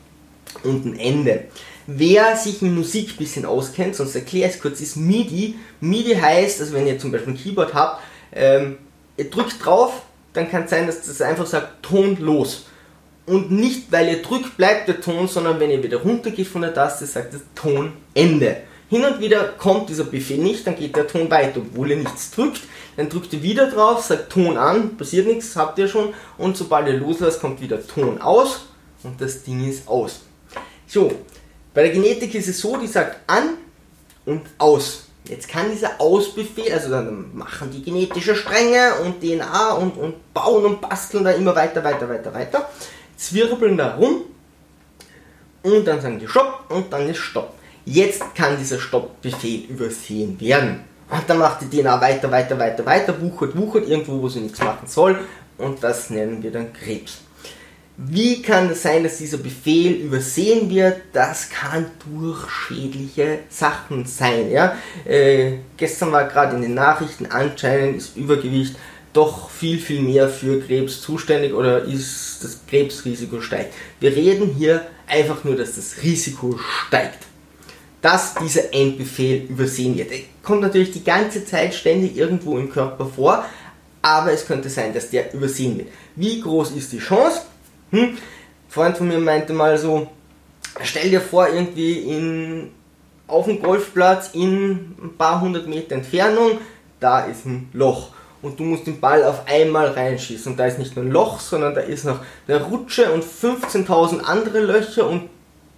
und 0.63 0.86
ein 0.86 1.00
Ende. 1.00 1.46
Wer 1.86 2.36
sich 2.36 2.62
in 2.62 2.76
Musik 2.76 3.12
ein 3.12 3.17
bisschen 3.17 3.46
auskennt, 3.46 3.96
sonst 3.96 4.15
erkläre 4.15 4.50
ich 4.50 4.56
es 4.56 4.62
kurz, 4.62 4.82
ist 4.82 4.98
MIDI. 4.98 5.56
MIDI 5.80 6.15
heißt, 6.15 6.60
also 6.60 6.74
wenn 6.74 6.88
ihr 6.88 7.00
zum 7.00 7.12
Beispiel 7.12 7.34
ein 7.34 7.38
Keyboard 7.38 7.74
habt, 7.74 8.02
ähm, 8.34 8.78
ihr 9.17 9.30
drückt 9.30 9.65
drauf, 9.65 10.03
dann 10.34 10.49
kann 10.49 10.63
es 10.63 10.69
sein, 10.69 10.88
dass 10.88 11.06
das 11.06 11.21
einfach 11.21 11.45
sagt 11.45 11.84
Ton 11.84 12.17
los. 12.19 12.65
Und 13.25 13.51
nicht, 13.51 13.91
weil 13.91 14.08
ihr 14.08 14.21
drückt, 14.21 14.56
bleibt 14.56 14.88
der 14.88 15.01
Ton, 15.01 15.27
sondern 15.27 15.60
wenn 15.60 15.69
ihr 15.69 15.84
wieder 15.84 15.97
runtergeht 15.97 16.47
von 16.47 16.62
der 16.62 16.73
Taste, 16.73 17.06
sagt 17.06 17.34
das 17.34 17.41
Ton 17.56 17.93
Ende. 18.13 18.58
Hin 18.89 19.03
und 19.03 19.19
wieder 19.19 19.43
kommt 19.58 19.89
dieser 19.89 20.06
Befehl 20.06 20.38
nicht, 20.38 20.65
dann 20.65 20.77
geht 20.77 20.95
der 20.95 21.08
Ton 21.08 21.30
weiter, 21.30 21.60
obwohl 21.60 21.91
ihr 21.91 21.97
nichts 21.97 22.32
drückt. 22.32 22.62
Dann 22.95 23.10
drückt 23.10 23.34
ihr 23.34 23.43
wieder 23.43 23.69
drauf, 23.69 24.06
sagt 24.06 24.32
Ton 24.32 24.56
an, 24.56 24.95
passiert 24.95 25.27
nichts, 25.27 25.58
habt 25.58 25.77
ihr 25.77 25.89
schon. 25.89 26.13
Und 26.38 26.56
sobald 26.56 26.88
ihr 26.88 26.93
loslasst, 26.93 27.41
kommt 27.41 27.60
wieder 27.60 27.86
Ton 27.86 28.21
aus 28.21 28.67
und 29.03 29.19
das 29.19 29.43
Ding 29.43 29.67
ist 29.69 29.88
aus. 29.89 30.21
So, 30.88 31.12
bei 31.73 31.84
der 31.84 31.91
Genetik 31.91 32.34
ist 32.34 32.47
es 32.47 32.62
so, 32.62 32.77
die 32.77 32.88
sagt 32.88 33.17
an 33.27 33.58
und 34.25 34.43
aus. 34.58 35.07
Jetzt 35.29 35.49
kann 35.49 35.71
dieser 35.71 35.99
Ausbefehl, 35.99 36.71
also 36.71 36.89
dann 36.89 37.35
machen 37.35 37.69
die 37.71 37.81
genetische 37.81 38.35
Stränge 38.35 38.95
und 39.03 39.21
DNA 39.21 39.73
und, 39.73 39.97
und 39.97 40.33
bauen 40.33 40.65
und 40.65 40.81
basteln 40.81 41.23
da 41.23 41.31
immer 41.31 41.55
weiter, 41.55 41.83
weiter, 41.83 42.07
weiter, 42.07 42.33
weiter, 42.33 42.69
zwirbeln 43.17 43.77
da 43.77 43.95
rum 43.95 44.21
und 45.63 45.85
dann 45.85 45.99
sagen 45.99 46.19
die 46.19 46.27
Stopp 46.27 46.65
und 46.69 46.91
dann 46.93 47.09
ist 47.09 47.17
Stopp. 47.17 47.53
Jetzt 47.85 48.35
kann 48.35 48.57
dieser 48.57 48.79
Stoppbefehl 48.79 49.65
übersehen 49.69 50.39
werden. 50.39 50.81
Und 51.09 51.23
dann 51.27 51.37
macht 51.37 51.61
die 51.61 51.69
DNA 51.69 52.01
weiter, 52.01 52.29
weiter, 52.31 52.59
weiter, 52.59 52.85
weiter, 52.85 53.21
wuchert, 53.21 53.55
wuchert 53.55 53.87
irgendwo, 53.87 54.21
wo 54.21 54.27
sie 54.27 54.41
nichts 54.41 54.59
machen 54.59 54.87
soll 54.87 55.19
und 55.57 55.83
das 55.83 56.09
nennen 56.09 56.43
wir 56.43 56.51
dann 56.51 56.73
Krebs. 56.73 57.21
Wie 57.99 58.43
kann 58.43 58.69
es 58.69 58.83
sein, 58.83 59.03
dass 59.03 59.17
dieser 59.17 59.39
Befehl 59.39 59.93
übersehen 59.93 60.69
wird? 60.69 61.01
Das 61.13 61.49
kann 61.49 61.88
durch 62.05 62.47
schädliche 62.47 63.39
Sachen 63.49 64.05
sein. 64.05 64.51
Ja? 64.51 64.77
Äh, 65.03 65.53
gestern 65.77 66.12
war 66.12 66.25
gerade 66.25 66.55
in 66.55 66.62
den 66.62 66.75
Nachrichten, 66.75 67.25
anscheinend 67.25 67.97
ist 67.97 68.15
Übergewicht 68.15 68.75
doch 69.13 69.49
viel, 69.49 69.79
viel 69.79 70.01
mehr 70.01 70.29
für 70.29 70.62
Krebs 70.62 71.01
zuständig 71.01 71.53
oder 71.53 71.86
ist 71.86 72.43
das 72.43 72.60
Krebsrisiko 72.69 73.41
steigt. 73.41 73.73
Wir 73.99 74.15
reden 74.15 74.53
hier 74.55 74.86
einfach 75.07 75.43
nur, 75.43 75.55
dass 75.55 75.75
das 75.75 76.03
Risiko 76.03 76.60
steigt. 76.88 77.25
Dass 78.03 78.36
dieser 78.36 78.75
Endbefehl 78.75 79.47
übersehen 79.49 79.97
wird. 79.97 80.12
Er 80.12 80.19
kommt 80.43 80.62
natürlich 80.62 80.91
die 80.91 81.03
ganze 81.03 81.43
Zeit 81.45 81.73
ständig 81.73 82.15
irgendwo 82.15 82.60
im 82.60 82.69
Körper 82.69 83.07
vor, 83.07 83.43
aber 84.03 84.31
es 84.33 84.45
könnte 84.45 84.69
sein, 84.69 84.93
dass 84.93 85.10
der 85.10 85.33
übersehen 85.33 85.79
wird. 85.79 85.88
Wie 86.15 86.39
groß 86.39 86.71
ist 86.71 86.91
die 86.91 86.99
Chance? 86.99 87.41
Hm? 87.91 88.02
Ein 88.02 88.17
Freund 88.69 88.97
von 88.97 89.08
mir 89.08 89.19
meinte 89.19 89.54
mal 89.54 89.78
so, 89.78 90.08
stell 90.84 91.10
dir 91.10 91.21
vor, 91.21 91.47
irgendwie 91.47 92.00
in, 92.00 92.71
auf 93.28 93.45
dem 93.45 93.62
Golfplatz 93.62 94.32
in 94.34 94.95
ein 95.02 95.15
paar 95.17 95.41
hundert 95.41 95.67
Meter 95.67 95.95
Entfernung, 95.95 96.60
da 97.00 97.21
ist 97.21 97.45
ein 97.45 97.69
Loch. 97.73 98.10
Und 98.41 98.60
du 98.60 98.63
musst 98.63 98.86
den 98.86 99.00
Ball 99.00 99.23
auf 99.23 99.47
einmal 99.47 99.88
reinschießen. 99.88 100.52
Und 100.52 100.58
da 100.60 100.67
ist 100.67 100.78
nicht 100.78 100.95
nur 100.95 101.06
ein 101.06 101.12
Loch, 101.12 101.39
sondern 101.39 101.73
da 101.73 101.82
ist 101.82 102.06
noch 102.06 102.19
eine 102.47 102.62
Rutsche 102.63 103.12
und 103.12 103.23
15.000 103.23 104.19
andere 104.19 104.60
Löcher 104.60 105.08
und 105.08 105.30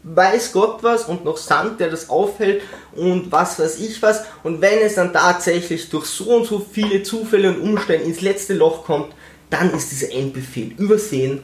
weiß 0.04 0.52
Gott 0.54 0.82
was 0.82 1.06
und 1.06 1.26
noch 1.26 1.38
Sand, 1.38 1.80
der 1.80 1.90
das 1.90 2.10
aufhält 2.10 2.62
und 2.94 3.32
was 3.32 3.60
weiß 3.60 3.80
ich 3.80 4.02
was. 4.02 4.24
Und 4.44 4.62
wenn 4.62 4.80
es 4.80 4.96
dann 4.96 5.14
tatsächlich 5.14 5.90
durch 5.90 6.06
so 6.06 6.38
und 6.38 6.46
so 6.46 6.60
viele 6.60 7.04
Zufälle 7.04 7.50
und 7.50 7.62
Umstände 7.62 8.06
ins 8.06 8.22
letzte 8.22 8.54
Loch 8.54 8.84
kommt, 8.84 9.14
dann 9.50 9.72
ist 9.72 9.92
dieser 9.92 10.12
Endbefehl 10.14 10.74
übersehen 10.78 11.44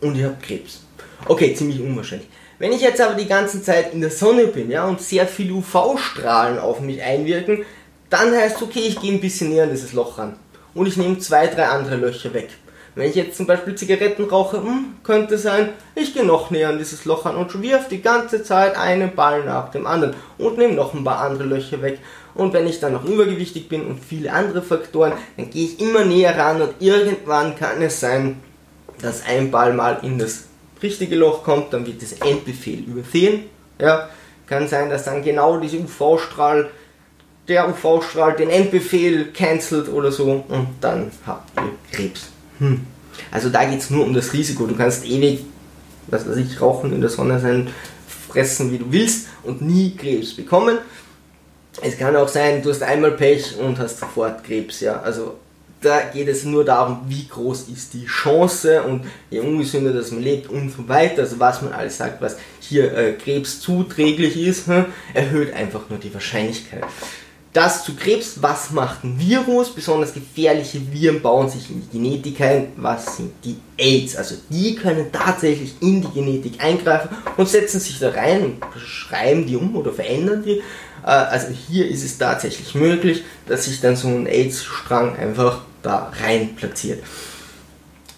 und 0.00 0.16
ich 0.16 0.24
habe 0.24 0.36
Krebs. 0.40 0.82
Okay, 1.26 1.54
ziemlich 1.54 1.80
unwahrscheinlich. 1.80 2.28
Wenn 2.58 2.72
ich 2.72 2.82
jetzt 2.82 3.00
aber 3.00 3.14
die 3.14 3.26
ganze 3.26 3.62
Zeit 3.62 3.94
in 3.94 4.00
der 4.00 4.10
Sonne 4.10 4.46
bin, 4.46 4.70
ja, 4.70 4.86
und 4.86 5.00
sehr 5.00 5.26
viel 5.26 5.50
UV-Strahlen 5.52 6.58
auf 6.58 6.80
mich 6.80 7.02
einwirken, 7.02 7.64
dann 8.10 8.34
heißt 8.34 8.56
es, 8.56 8.62
okay, 8.62 8.80
ich 8.80 9.00
gehe 9.00 9.12
ein 9.12 9.20
bisschen 9.20 9.50
näher 9.50 9.64
an 9.64 9.70
dieses 9.70 9.92
Loch 9.92 10.18
ran. 10.18 10.36
Und 10.74 10.86
ich 10.86 10.96
nehme 10.96 11.18
zwei, 11.18 11.46
drei 11.46 11.66
andere 11.66 11.96
Löcher 11.96 12.34
weg. 12.34 12.50
Wenn 12.94 13.08
ich 13.08 13.14
jetzt 13.14 13.36
zum 13.36 13.46
Beispiel 13.46 13.76
Zigaretten 13.76 14.24
rauche, 14.24 14.58
hm, 14.58 14.96
könnte 15.04 15.38
sein, 15.38 15.70
ich 15.94 16.12
gehe 16.12 16.24
noch 16.24 16.50
näher 16.50 16.68
an 16.68 16.78
dieses 16.78 17.04
Loch 17.04 17.24
ran 17.24 17.36
und 17.36 17.62
wirf 17.62 17.88
die 17.88 18.02
ganze 18.02 18.42
Zeit 18.42 18.76
einen 18.76 19.14
Ball 19.14 19.44
nach 19.44 19.70
dem 19.70 19.86
anderen 19.86 20.14
und 20.38 20.58
nehme 20.58 20.74
noch 20.74 20.92
ein 20.92 21.04
paar 21.04 21.20
andere 21.20 21.44
Löcher 21.44 21.82
weg. 21.82 22.00
Und 22.34 22.52
wenn 22.52 22.66
ich 22.66 22.80
dann 22.80 22.92
noch 22.92 23.04
übergewichtig 23.04 23.68
bin 23.68 23.86
und 23.86 24.04
viele 24.04 24.32
andere 24.32 24.60
Faktoren, 24.60 25.12
dann 25.36 25.50
gehe 25.50 25.66
ich 25.66 25.80
immer 25.80 26.04
näher 26.04 26.36
ran 26.36 26.60
und 26.60 26.74
irgendwann 26.80 27.56
kann 27.56 27.80
es 27.80 28.00
sein, 28.00 28.40
dass 29.02 29.24
ein 29.26 29.50
Ball 29.50 29.72
mal 29.72 29.98
in 30.02 30.18
das 30.18 30.44
richtige 30.82 31.16
Loch 31.16 31.42
kommt, 31.42 31.72
dann 31.72 31.86
wird 31.86 32.02
das 32.02 32.12
Endbefehl 32.12 32.80
übersehen. 32.80 33.44
Ja, 33.78 34.08
kann 34.46 34.68
sein, 34.68 34.90
dass 34.90 35.04
dann 35.04 35.22
genau 35.22 35.58
dieser 35.58 35.78
UV-Strahl, 35.78 36.70
der 37.48 37.68
UV-Strahl 37.68 38.34
den 38.36 38.50
Endbefehl 38.50 39.32
cancelt 39.32 39.88
oder 39.88 40.12
so 40.12 40.44
und 40.48 40.68
dann 40.80 41.10
habt 41.26 41.50
ihr 41.58 41.70
Krebs. 41.92 42.28
Hm. 42.58 42.86
Also 43.30 43.48
da 43.48 43.64
geht 43.64 43.80
es 43.80 43.90
nur 43.90 44.04
um 44.04 44.14
das 44.14 44.32
Risiko. 44.32 44.66
Du 44.66 44.74
kannst 44.74 45.04
ewig, 45.04 45.44
was 46.08 46.28
weiß 46.28 46.36
ich, 46.36 46.60
rauchen 46.60 46.92
in 46.92 47.00
der 47.00 47.10
Sonne 47.10 47.38
sein, 47.38 47.68
fressen 48.28 48.72
wie 48.72 48.78
du 48.78 48.86
willst 48.90 49.28
und 49.42 49.62
nie 49.62 49.96
Krebs 49.96 50.34
bekommen. 50.34 50.78
Es 51.82 51.96
kann 51.96 52.16
auch 52.16 52.28
sein, 52.28 52.62
du 52.62 52.70
hast 52.70 52.82
einmal 52.82 53.12
Pech 53.12 53.56
und 53.58 53.78
hast 53.78 53.98
sofort 53.98 54.44
Krebs, 54.44 54.80
ja. 54.80 55.00
Also 55.00 55.36
da 55.80 56.00
geht 56.12 56.28
es 56.28 56.44
nur 56.44 56.64
darum, 56.64 57.00
wie 57.08 57.26
groß 57.26 57.68
ist 57.68 57.94
die 57.94 58.06
Chance 58.06 58.82
und 58.82 59.04
je 59.30 59.40
ungesünder 59.40 59.92
das 59.92 60.10
man 60.10 60.22
lebt 60.22 60.50
und 60.50 60.70
so 60.70 60.88
weiter, 60.88 61.22
also 61.22 61.38
was 61.40 61.62
man 61.62 61.72
alles 61.72 61.96
sagt, 61.96 62.20
was 62.20 62.36
hier 62.60 62.96
äh, 62.96 63.12
Krebs 63.12 63.60
zuträglich 63.60 64.36
ist, 64.36 64.66
hm, 64.66 64.86
erhöht 65.14 65.54
einfach 65.54 65.88
nur 65.88 65.98
die 65.98 66.12
Wahrscheinlichkeit. 66.12 66.84
Das 67.52 67.84
zu 67.84 67.96
Krebs, 67.96 68.40
was 68.40 68.70
macht 68.70 69.02
ein 69.02 69.18
Virus? 69.18 69.74
Besonders 69.74 70.14
gefährliche 70.14 70.80
Viren 70.92 71.20
bauen 71.20 71.48
sich 71.48 71.68
in 71.68 71.82
die 71.82 71.98
Genetik 71.98 72.40
ein. 72.42 72.68
Was 72.76 73.16
sind 73.16 73.32
die 73.44 73.56
AIDS? 73.76 74.14
Also 74.14 74.36
die 74.48 74.76
können 74.76 75.10
tatsächlich 75.10 75.74
in 75.80 76.00
die 76.00 76.12
Genetik 76.14 76.62
eingreifen 76.62 77.08
und 77.36 77.48
setzen 77.48 77.80
sich 77.80 77.98
da 77.98 78.10
rein 78.10 78.44
und 78.44 78.56
schreiben 78.80 79.46
die 79.46 79.56
um 79.56 79.74
oder 79.74 79.92
verändern 79.92 80.44
die. 80.44 80.62
Äh, 81.02 81.06
also 81.06 81.48
hier 81.48 81.88
ist 81.88 82.04
es 82.04 82.18
tatsächlich 82.18 82.76
möglich, 82.76 83.24
dass 83.48 83.64
sich 83.64 83.80
dann 83.80 83.96
so 83.96 84.06
ein 84.06 84.28
AIDS-Strang 84.28 85.16
einfach 85.16 85.62
da 85.82 86.12
rein 86.22 86.54
platziert. 86.56 87.02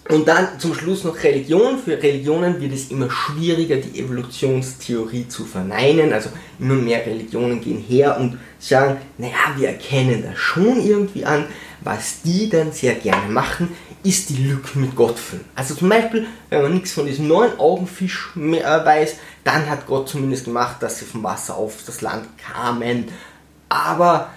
Und 0.09 0.27
dann 0.27 0.59
zum 0.59 0.73
Schluss 0.73 1.05
noch 1.05 1.23
Religion. 1.23 1.79
Für 1.79 2.01
Religionen 2.01 2.59
wird 2.59 2.73
es 2.73 2.91
immer 2.91 3.09
schwieriger, 3.09 3.77
die 3.77 3.99
Evolutionstheorie 3.99 5.29
zu 5.29 5.45
verneinen. 5.45 6.11
Also 6.11 6.29
immer 6.59 6.73
mehr 6.73 7.05
Religionen 7.05 7.61
gehen 7.61 7.79
her 7.79 8.17
und 8.19 8.37
sagen, 8.59 8.97
naja, 9.17 9.53
wir 9.55 9.69
erkennen 9.69 10.23
das 10.27 10.37
schon 10.37 10.81
irgendwie 10.85 11.25
an. 11.25 11.45
Was 11.81 12.21
die 12.21 12.49
dann 12.49 12.73
sehr 12.73 12.95
gerne 12.95 13.29
machen, 13.29 13.69
ist 14.03 14.29
die 14.29 14.43
Lücke 14.43 14.77
mit 14.77 14.93
Gott 14.95 15.17
füllen. 15.17 15.45
Also 15.55 15.73
zum 15.73 15.87
Beispiel, 15.87 16.27
wenn 16.49 16.61
man 16.61 16.73
nichts 16.73 16.91
von 16.91 17.05
diesem 17.05 17.29
neuen 17.29 17.57
Augenfisch 17.57 18.31
mehr 18.35 18.85
weiß, 18.85 19.15
dann 19.45 19.69
hat 19.69 19.87
Gott 19.87 20.09
zumindest 20.09 20.45
gemacht, 20.45 20.77
dass 20.81 20.99
sie 20.99 21.05
vom 21.05 21.23
Wasser 21.23 21.55
auf 21.55 21.77
das 21.85 22.01
Land 22.01 22.27
kamen. 22.37 23.05
Aber 23.69 24.29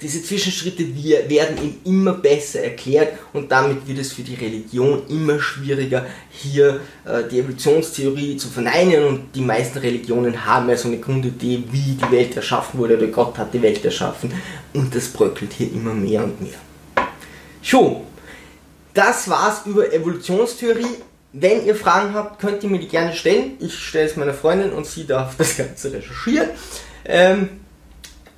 diese 0.00 0.22
Zwischenschritte 0.22 0.84
werden 1.28 1.58
ihm 1.62 1.74
immer 1.84 2.12
besser 2.12 2.62
erklärt 2.62 3.18
und 3.32 3.50
damit 3.50 3.86
wird 3.86 3.98
es 3.98 4.12
für 4.12 4.22
die 4.22 4.34
Religion 4.34 5.02
immer 5.08 5.40
schwieriger, 5.40 6.06
hier 6.30 6.80
äh, 7.04 7.24
die 7.28 7.40
Evolutionstheorie 7.40 8.36
zu 8.36 8.48
verneinen 8.48 9.04
und 9.04 9.34
die 9.34 9.40
meisten 9.40 9.78
Religionen 9.78 10.46
haben 10.46 10.68
ja 10.68 10.76
so 10.76 10.88
eine 10.88 10.98
Grundidee, 10.98 11.64
wie 11.70 11.96
die 11.96 12.10
Welt 12.12 12.36
erschaffen 12.36 12.78
wurde 12.78 12.96
oder 12.96 13.08
Gott 13.08 13.36
hat 13.38 13.52
die 13.52 13.62
Welt 13.62 13.84
erschaffen 13.84 14.32
und 14.72 14.94
das 14.94 15.08
bröckelt 15.08 15.52
hier 15.52 15.72
immer 15.72 15.94
mehr 15.94 16.22
und 16.22 16.40
mehr. 16.40 16.58
So, 17.60 18.04
das 18.94 19.28
war's 19.28 19.62
über 19.66 19.92
Evolutionstheorie. 19.92 20.96
wenn 21.32 21.66
ihr 21.66 21.74
Fragen 21.74 22.14
habt, 22.14 22.40
könnt 22.40 22.62
ihr 22.62 22.70
mir 22.70 22.78
die 22.78 22.88
gerne 22.88 23.12
stellen. 23.12 23.52
Ich 23.60 23.76
stelle 23.76 24.06
es 24.06 24.16
meiner 24.16 24.32
Freundin 24.32 24.72
und 24.72 24.86
sie 24.86 25.06
darf 25.06 25.36
das 25.36 25.56
Ganze 25.56 25.92
recherchieren. 25.92 26.48
Ähm, 27.04 27.48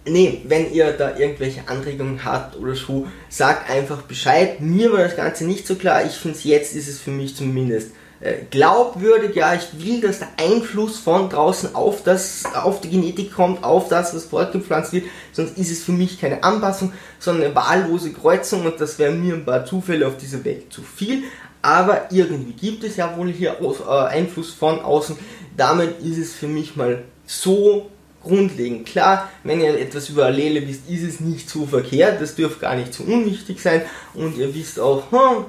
nee, 0.07 0.43
wenn 0.45 0.73
ihr 0.73 0.93
da 0.93 1.17
irgendwelche 1.17 1.69
Anregungen 1.69 2.25
habt 2.25 2.57
oder 2.57 2.75
so, 2.75 3.07
sagt 3.29 3.71
einfach 3.71 4.03
Bescheid. 4.03 4.61
Mir 4.61 4.93
war 4.93 5.01
das 5.01 5.17
Ganze 5.17 5.45
nicht 5.45 5.67
so 5.67 5.75
klar. 5.75 6.05
Ich 6.05 6.13
finde 6.13 6.37
es 6.37 6.45
jetzt 6.45 6.75
ist 6.75 6.89
es 6.89 7.01
für 7.01 7.11
mich 7.11 7.37
zumindest 7.37 7.93
äh, 8.21 8.35
glaubwürdig. 8.51 9.35
Ja, 9.35 9.55
ich 9.55 9.85
will, 9.85 10.01
dass 10.01 10.21
der 10.21 10.29
Einfluss 10.39 10.99
von 10.99 11.29
draußen 11.29 11.75
auf 11.75 12.03
das, 12.03 12.45
auf 12.55 12.81
die 12.81 12.91
Genetik 12.91 13.35
kommt, 13.35 13.65
auf 13.65 13.89
das, 13.89 14.15
was 14.15 14.27
fortgepflanzt 14.27 14.93
wird. 14.93 15.07
Sonst 15.33 15.59
ist 15.59 15.71
es 15.71 15.83
für 15.83 15.93
mich 15.93 16.21
keine 16.21 16.43
Anpassung, 16.43 16.93
sondern 17.19 17.47
eine 17.47 17.55
wahllose 17.55 18.13
Kreuzung 18.13 18.67
und 18.67 18.81
das 18.81 18.99
wären 18.99 19.25
mir 19.25 19.35
ein 19.35 19.45
paar 19.45 19.65
Zufälle 19.65 20.07
auf 20.07 20.17
dieser 20.17 20.45
Welt 20.45 20.73
zu 20.73 20.83
viel. 20.83 21.25
Aber 21.63 22.11
irgendwie 22.11 22.53
gibt 22.53 22.85
es 22.85 22.97
ja 22.97 23.17
wohl 23.17 23.31
hier 23.31 23.59
äh, 23.61 23.93
Einfluss 23.93 24.51
von 24.51 24.81
außen. 24.81 25.17
Damit 25.57 26.01
ist 26.01 26.19
es 26.19 26.33
für 26.33 26.47
mich 26.47 26.77
mal 26.77 27.03
so 27.27 27.91
grundlegend 28.23 28.87
klar. 28.87 29.31
Wenn 29.45 29.61
ihr 29.61 29.79
etwas 29.79 30.09
über 30.09 30.27
Allele 30.27 30.67
wisst, 30.67 30.89
ist 30.89 31.03
es 31.03 31.21
nicht 31.21 31.49
so 31.49 31.67
verkehrt. 31.67 32.21
Das 32.21 32.35
dürfte 32.35 32.61
gar 32.61 32.77
nicht 32.77 32.93
so 32.93 33.05
unwichtig 33.05 33.61
sein. 33.61 33.83
Und 34.15 34.37
ihr 34.37 34.55
wisst 34.55 34.79
auch, 34.79 35.11
hm, 35.11 35.45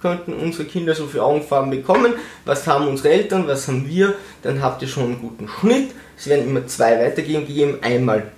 könnten 0.00 0.32
unsere 0.32 0.64
Kinder 0.64 0.94
so 0.94 1.06
viele 1.06 1.24
Augenfarben 1.24 1.70
bekommen? 1.70 2.14
Was 2.44 2.66
haben 2.66 2.88
unsere 2.88 3.10
Eltern? 3.10 3.46
Was 3.46 3.68
haben 3.68 3.88
wir? 3.88 4.14
Dann 4.42 4.62
habt 4.62 4.82
ihr 4.82 4.88
schon 4.88 5.04
einen 5.04 5.20
guten 5.20 5.48
Schnitt. 5.48 5.90
Es 6.16 6.26
werden 6.26 6.48
immer 6.48 6.66
zwei 6.66 6.98
weitergegeben. 6.98 7.82
Einmal 7.82 8.30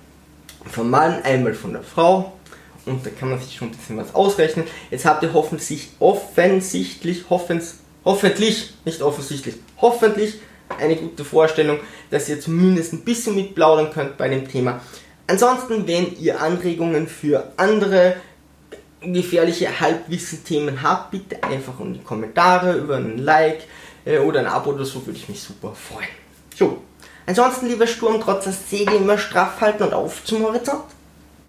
vom 0.69 0.89
Mann, 0.89 1.21
einmal 1.23 1.53
von 1.53 1.73
der 1.73 1.83
Frau 1.83 2.33
und 2.89 3.05
da 3.05 3.09
kann 3.11 3.29
man 3.29 3.39
sich 3.39 3.55
schon 3.55 3.69
ein 3.69 3.75
bisschen 3.75 3.97
was 3.97 4.15
ausrechnen. 4.15 4.65
Jetzt 4.91 5.05
habt 5.05 5.23
ihr 5.23 5.33
hoffentlich 5.33 5.89
offensichtlich, 5.99 7.29
hoffens, 7.29 7.79
hoffentlich, 8.03 8.73
nicht 8.85 9.01
offensichtlich, 9.01 9.55
hoffentlich 9.77 10.39
eine 10.77 10.95
gute 10.95 11.25
Vorstellung, 11.25 11.79
dass 12.09 12.29
ihr 12.29 12.39
zumindest 12.39 12.93
ein 12.93 13.01
bisschen 13.01 13.35
mitplaudern 13.35 13.91
könnt 13.91 14.17
bei 14.17 14.29
dem 14.29 14.47
Thema. 14.47 14.81
Ansonsten, 15.27 15.87
wenn 15.87 16.15
ihr 16.17 16.41
Anregungen 16.41 17.07
für 17.07 17.51
andere 17.57 18.15
gefährliche 19.01 19.79
Halbwissen-Themen 19.79 20.81
habt, 20.81 21.11
bitte 21.11 21.43
einfach 21.43 21.79
in 21.79 21.93
die 21.93 22.03
Kommentare, 22.03 22.73
über 22.73 22.97
ein 22.97 23.17
Like 23.17 23.63
äh, 24.05 24.19
oder 24.19 24.41
ein 24.41 24.47
Abo 24.47 24.71
oder 24.71 24.85
so, 24.85 25.05
würde 25.05 25.17
ich 25.17 25.29
mich 25.29 25.41
super 25.41 25.73
freuen. 25.73 26.09
So, 26.55 26.81
ansonsten, 27.25 27.67
lieber 27.67 27.87
Sturm, 27.87 28.19
trotz 28.21 28.45
das 28.45 28.69
Segel 28.69 28.95
immer 28.95 29.17
straff 29.17 29.61
halten 29.61 29.83
und 29.83 29.93
auf 29.93 30.23
zum 30.25 30.43
Horizont. 30.43 30.83